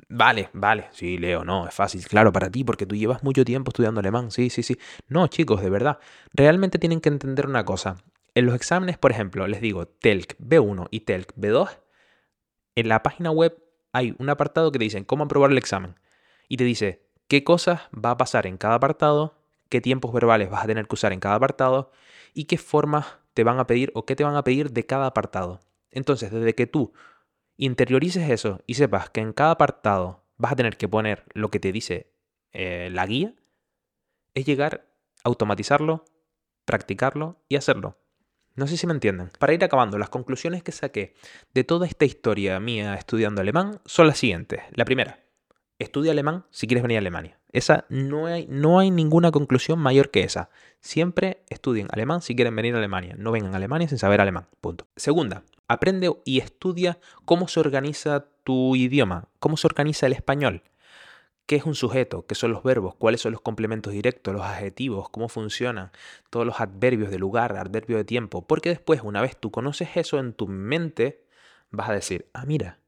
Vale, 0.10 0.49
vale. 0.52 0.89
Sí, 0.91 1.17
Leo, 1.17 1.45
no, 1.45 1.65
es 1.69 1.73
fácil. 1.73 2.06
Claro, 2.06 2.34
para 2.34 2.49
ti, 2.49 2.65
porque 2.65 2.86
tú 2.86 2.97
llevas 2.97 3.23
mucho 3.23 3.45
tiempo 3.45 3.69
estudiando 3.69 4.02
alemán. 4.02 4.30
Sí, 4.30 4.49
sí, 4.49 4.62
sí. 4.62 4.78
No, 5.08 5.28
chicos, 5.28 5.62
de 5.62 5.69
verdad. 5.69 5.99
Realmente 6.34 6.80
tienen 6.80 6.99
que 6.99 7.08
entender 7.08 7.47
una 7.47 7.63
cosa. 7.63 8.04
En 8.36 8.45
los 8.45 8.56
exámenes, 8.56 8.97
por 8.97 9.12
ejemplo, 9.12 9.47
les 9.47 9.62
digo 9.62 9.88
TELC 9.88 10.38
B1 10.38 10.89
y 10.91 10.99
TELC 11.02 11.34
B2. 11.36 11.78
En 12.76 12.89
la 12.89 13.04
página 13.04 13.32
web 13.32 13.58
hay 13.93 14.15
un 14.17 14.30
apartado 14.30 14.69
que 14.73 14.80
te 14.80 14.84
dicen 14.84 15.06
cómo 15.06 15.23
aprobar 15.23 15.52
el 15.52 15.58
examen. 15.58 15.95
Y 16.49 16.58
te 16.58 16.65
dice 16.65 17.06
qué 17.30 17.45
cosas 17.45 17.84
va 17.93 18.12
a 18.12 18.17
pasar 18.17 18.47
en 18.47 18.58
cada 18.58 18.76
apartado 18.76 19.42
qué 19.73 19.81
tiempos 19.81 20.13
verbales 20.13 20.51
vas 20.51 20.63
a 20.63 20.67
tener 20.67 20.88
que 20.88 20.93
usar 20.93 21.13
en 21.13 21.19
cada 21.19 21.33
apartado 21.33 21.89
y 22.36 22.45
qué 22.45 22.59
formas 22.59 23.17
te 23.33 23.43
van 23.43 23.57
a 23.57 23.65
pedir 23.65 23.91
o 23.95 24.05
qué 24.05 24.15
te 24.15 24.23
van 24.23 24.36
a 24.36 24.43
pedir 24.43 24.69
de 24.69 24.86
cada 24.86 25.07
apartado. 25.07 25.62
Entonces, 25.89 26.31
desde 26.31 26.53
que 26.53 26.67
tú 26.67 26.93
interiorices 27.57 28.29
eso 28.29 28.62
y 28.67 28.75
sepas 28.75 29.09
que 29.09 29.21
en 29.21 29.33
cada 29.33 29.49
apartado 29.49 30.27
vas 30.38 30.51
a 30.51 30.55
tener 30.55 30.77
que 30.77 30.88
poner 30.88 31.23
lo 31.33 31.49
que 31.49 31.59
te 31.59 31.71
dice 31.71 32.13
eh, 32.51 32.89
la 32.91 33.07
guía, 33.07 33.33
es 34.36 34.45
llegar 34.45 34.86
a 35.23 35.29
automatizarlo, 35.29 36.05
practicarlo 36.65 37.43
y 37.49 37.55
hacerlo. 37.55 37.97
No 38.53 38.67
sé 38.67 38.77
si 38.77 38.86
me 38.86 38.93
entienden. 38.93 39.31
Para 39.39 39.53
ir 39.53 39.63
acabando, 39.63 39.97
las 39.97 40.09
conclusiones 40.09 40.62
que 40.62 40.71
saqué 40.71 41.15
de 41.55 41.63
toda 41.63 41.88
esta 41.88 42.05
historia 42.05 42.59
mía 42.59 42.93
estudiando 42.93 43.41
alemán 43.41 43.81
son 43.86 44.05
las 44.05 44.19
siguientes. 44.19 44.62
La 44.69 44.86
primera, 44.86 45.25
estudia 45.79 46.12
alemán 46.12 46.45
si 46.51 46.67
quieres 46.67 46.83
venir 46.83 46.97
a 46.97 46.99
Alemania. 46.99 47.39
Esa 47.54 47.86
no 47.88 48.26
hay, 48.26 48.48
no 48.50 48.80
hay 48.80 48.92
ninguna 48.92 49.32
conclusión 49.32 49.80
mayor 49.80 50.10
que 50.10 50.24
esa. 50.24 50.50
Siempre 50.82 51.44
estudien 51.50 51.88
alemán 51.92 52.22
si 52.22 52.36
quieren 52.36 52.56
venir 52.56 52.74
a 52.74 52.80
Alemania. 52.80 53.16
No 53.18 53.32
vengan 53.32 53.54
a 53.54 53.58
Alemania 53.58 53.88
sin 53.88 54.00
saber 54.00 54.20
alemán. 54.20 54.48
Punto. 54.60 54.88
Segunda, 54.96 55.44
aprende 55.68 56.12
y 56.26 56.39
estudia 56.39 56.98
cómo 57.26 57.48
se 57.48 57.60
organiza 57.60 58.26
tu 58.44 58.76
idioma, 58.76 59.30
cómo 59.39 59.56
se 59.56 59.68
organiza 59.68 60.08
el 60.08 60.13
español. 60.13 60.63
¿Qué 61.46 61.58
es 61.58 61.66
un 61.66 61.76
sujeto? 61.76 62.26
¿Qué 62.26 62.36
son 62.36 62.52
los 62.52 62.63
verbos? 62.63 62.96
¿Cuáles 62.96 63.22
son 63.22 63.34
los 63.34 63.42
complementos 63.42 63.94
directos? 63.94 64.34
¿Los 64.34 64.44
adjetivos? 64.44 65.10
¿Cómo 65.10 65.30
funcionan? 65.30 65.92
Todos 66.30 66.46
los 66.46 66.60
adverbios 66.60 67.12
de 67.12 67.20
lugar, 67.20 67.56
adverbios 67.58 68.00
de 68.00 68.06
tiempo. 68.06 68.48
Porque 68.48 68.70
después, 68.70 69.02
una 69.04 69.22
vez 69.22 69.38
tú 69.38 69.52
conoces 69.52 69.89
eso 69.96 70.18
en 70.20 70.34
tu 70.34 70.48
mente, 70.48 71.24
vas 71.70 71.89
a 71.89 71.94
decir, 71.94 72.30
ah, 72.34 72.46
mira, 72.46 72.80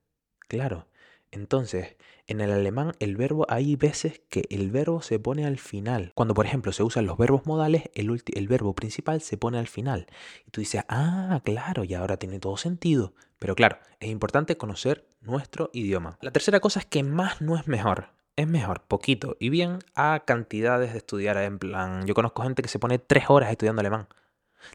claro, 0.47 0.88
entonces, 1.32 1.97
en 2.27 2.41
el 2.41 2.51
alemán 2.51 2.93
el 2.99 3.15
verbo 3.17 3.45
hay 3.49 3.75
veces 3.75 4.21
que 4.29 4.45
el 4.49 4.71
verbo 4.71 5.01
se 5.01 5.19
pone 5.19 5.45
al 5.45 5.57
final. 5.57 6.11
Cuando 6.15 6.33
por 6.33 6.45
ejemplo 6.45 6.71
se 6.71 6.83
usan 6.83 7.05
los 7.05 7.17
verbos 7.17 7.45
modales, 7.45 7.83
el, 7.93 8.47
verbo 8.47 8.73
principal 8.73 9.21
se 9.21 9.38
pone 9.38 9.59
al 9.59 9.67
final. 9.67 10.07
Y 10.47 10.51
tú 10.51 10.61
dices, 10.61 10.83
ah, 10.89 11.41
claro, 11.43 11.83
y 11.83 11.93
ahora 11.93 12.17
tiene 12.17 12.39
todo 12.39 12.57
sentido. 12.57 13.13
Pero 13.39 13.55
claro, 13.55 13.77
es 13.99 14.09
importante 14.09 14.57
conocer 14.57 15.05
nuestro 15.21 15.69
idioma. 15.73 16.17
La 16.21 16.31
tercera 16.31 16.59
cosa 16.59 16.79
es 16.79 16.85
que 16.85 17.03
más 17.03 17.41
no 17.41 17.57
es 17.57 17.67
mejor. 17.67 18.09
Es 18.35 18.47
mejor, 18.47 18.81
poquito 18.81 19.38
y 19.39 19.49
bien, 19.49 19.79
a 19.95 20.23
cantidades 20.25 20.91
de 20.91 20.97
estudiar 20.97 21.38
en 21.38 21.57
plan. 21.57 22.05
Yo 22.05 22.13
conozco 22.13 22.43
gente 22.43 22.61
que 22.61 22.69
se 22.69 22.79
pone 22.79 22.99
tres 22.99 23.25
horas 23.29 23.51
estudiando 23.51 23.79
alemán. 23.79 24.07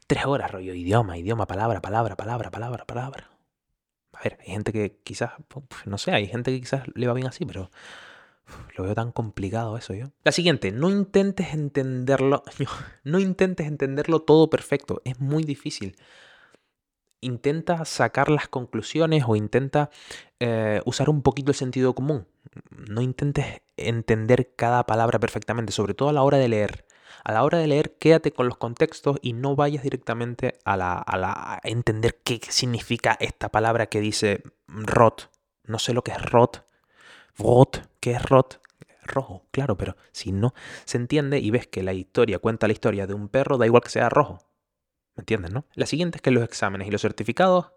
Tres 0.07 0.25
horas, 0.25 0.49
rollo, 0.49 0.73
idioma, 0.73 1.17
idioma, 1.17 1.45
palabra, 1.47 1.81
palabra, 1.81 2.15
palabra, 2.15 2.49
palabra, 2.49 2.85
palabra. 2.85 3.30
A 4.21 4.25
ver, 4.25 4.37
hay 4.39 4.53
gente 4.53 4.71
que 4.71 4.99
quizás, 5.03 5.31
no 5.85 5.97
sé, 5.97 6.11
hay 6.11 6.27
gente 6.27 6.51
que 6.51 6.59
quizás 6.59 6.83
le 6.93 7.07
va 7.07 7.13
bien 7.15 7.25
así, 7.25 7.43
pero 7.43 7.71
lo 8.77 8.83
veo 8.83 8.93
tan 8.93 9.11
complicado 9.11 9.75
eso 9.77 9.95
yo. 9.95 10.11
La 10.23 10.31
siguiente, 10.31 10.71
no 10.71 10.91
intentes 10.91 11.55
entenderlo, 11.55 12.43
no 13.03 13.19
intentes 13.19 13.65
entenderlo 13.65 14.21
todo 14.21 14.47
perfecto, 14.47 15.01
es 15.05 15.19
muy 15.19 15.43
difícil. 15.43 15.95
Intenta 17.19 17.83
sacar 17.85 18.29
las 18.29 18.47
conclusiones 18.47 19.23
o 19.27 19.35
intenta 19.35 19.89
eh, 20.39 20.81
usar 20.85 21.09
un 21.09 21.23
poquito 21.23 21.49
el 21.49 21.55
sentido 21.55 21.95
común. 21.95 22.27
No 22.69 23.01
intentes 23.01 23.63
entender 23.75 24.53
cada 24.55 24.85
palabra 24.85 25.17
perfectamente, 25.19 25.71
sobre 25.71 25.95
todo 25.95 26.09
a 26.09 26.13
la 26.13 26.21
hora 26.21 26.37
de 26.37 26.47
leer. 26.47 26.85
A 27.23 27.31
la 27.31 27.43
hora 27.43 27.57
de 27.57 27.67
leer, 27.67 27.97
quédate 27.99 28.31
con 28.31 28.47
los 28.47 28.57
contextos 28.57 29.17
y 29.21 29.33
no 29.33 29.55
vayas 29.55 29.83
directamente 29.83 30.59
a, 30.65 30.77
la, 30.77 30.93
a, 30.93 31.17
la, 31.17 31.59
entender 31.63 32.19
qué 32.23 32.39
significa 32.49 33.17
esta 33.19 33.49
palabra 33.49 33.87
que 33.87 34.01
dice 34.01 34.43
rot. 34.67 35.29
No 35.65 35.79
sé 35.79 35.93
lo 35.93 36.03
que 36.03 36.11
es 36.11 36.21
rot. 36.21 36.65
Rot, 37.37 37.87
¿qué 37.99 38.11
es 38.11 38.23
rot? 38.23 38.61
Rojo, 39.03 39.45
claro, 39.51 39.77
pero 39.77 39.95
si 40.11 40.31
no 40.31 40.53
se 40.85 40.97
entiende 40.97 41.39
y 41.39 41.49
ves 41.49 41.67
que 41.67 41.83
la 41.83 41.93
historia 41.93 42.39
cuenta 42.39 42.67
la 42.67 42.73
historia 42.73 43.07
de 43.07 43.13
un 43.13 43.29
perro, 43.29 43.57
da 43.57 43.65
igual 43.65 43.83
que 43.83 43.89
sea 43.89 44.09
rojo. 44.09 44.39
¿Me 45.15 45.21
entiendes, 45.21 45.51
no? 45.51 45.65
La 45.73 45.85
siguiente 45.85 46.17
es 46.17 46.21
que 46.21 46.31
los 46.31 46.43
exámenes 46.43 46.87
y 46.87 46.91
los 46.91 47.01
certificados 47.01 47.71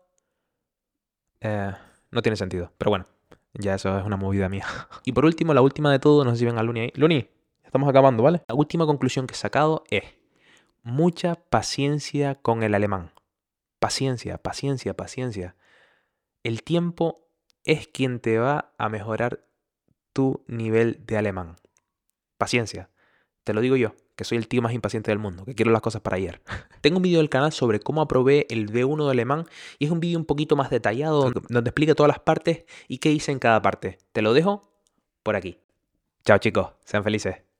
eh, 1.41 1.73
no 2.11 2.23
tiene 2.23 2.37
sentido. 2.37 2.73
Pero 2.79 2.91
bueno, 2.91 3.07
ya 3.55 3.75
eso 3.75 3.99
es 3.99 4.05
una 4.05 4.17
movida 4.17 4.49
mía. 4.49 4.67
Y 5.05 5.13
por 5.13 5.25
último, 5.25 5.55
la 5.55 5.63
última 5.63 5.91
de 5.91 5.99
todo, 5.99 6.25
no 6.25 6.31
sé 6.33 6.39
si 6.39 6.45
ven 6.45 6.59
a 6.59 6.63
Luni 6.63 6.81
ahí. 6.81 6.93
Luni, 6.95 7.29
estamos 7.75 7.89
acabando, 7.89 8.23
¿vale? 8.23 8.41
La 8.47 8.55
última 8.55 8.87
conclusión 8.87 9.27
que 9.27 9.35
he 9.35 9.37
sacado 9.37 9.83
es 9.91 10.05
mucha 10.85 11.35
paciencia 11.35 12.37
con 12.37 12.63
el 12.63 12.73
alemán. 12.73 13.11
Paciencia, 13.81 14.39
paciencia, 14.39 14.95
paciencia. 14.95 15.57
El 16.45 16.63
tiempo 16.63 17.27
es 17.65 17.89
quien 17.89 18.21
te 18.21 18.39
va 18.39 18.73
a 18.79 18.89
mejorar 18.89 19.45
tu 20.13 20.45
nivel 20.47 21.05
de 21.05 21.17
alemán. 21.17 21.57
Paciencia. 22.39 22.91
Te 23.43 23.53
lo 23.53 23.61
digo 23.61 23.75
yo, 23.75 23.97
que 24.15 24.23
soy 24.23 24.39
el 24.39 24.47
tío 24.47 24.63
más 24.63 24.73
impaciente 24.73 25.11
del 25.11 25.19
mundo, 25.19 25.45
que 25.45 25.57
quiero 25.57 25.73
las 25.73 25.83
cosas 25.83 26.01
para 26.01 26.17
ayer. 26.17 26.43
Tengo 26.81 26.99
un 26.99 27.03
vídeo 27.03 27.19
del 27.19 27.29
canal 27.29 27.51
sobre 27.51 27.81
cómo 27.81 28.03
aprobé 28.03 28.47
el 28.51 28.71
B1 28.71 29.07
de 29.07 29.11
alemán 29.11 29.47
y 29.81 29.87
es 29.87 29.91
un 29.91 29.99
vídeo 29.99 30.21
un 30.21 30.27
poquito 30.27 30.55
más 30.55 30.71
detallado 30.71 31.33
donde 31.49 31.71
explica 31.71 31.97
todas 31.97 32.09
las 32.09 32.21
partes 32.21 32.67
y 32.87 32.99
qué 32.99 33.11
hice 33.11 33.33
en 33.33 33.41
cada 33.41 33.61
parte. 33.63 33.99
Te 34.13 34.23
lo 34.23 34.33
dejo 34.33 34.63
por 35.25 35.35
aquí. 35.35 35.59
Chao 36.25 36.39
chicos, 36.39 36.71
sean 36.85 37.03
felices. 37.03 37.54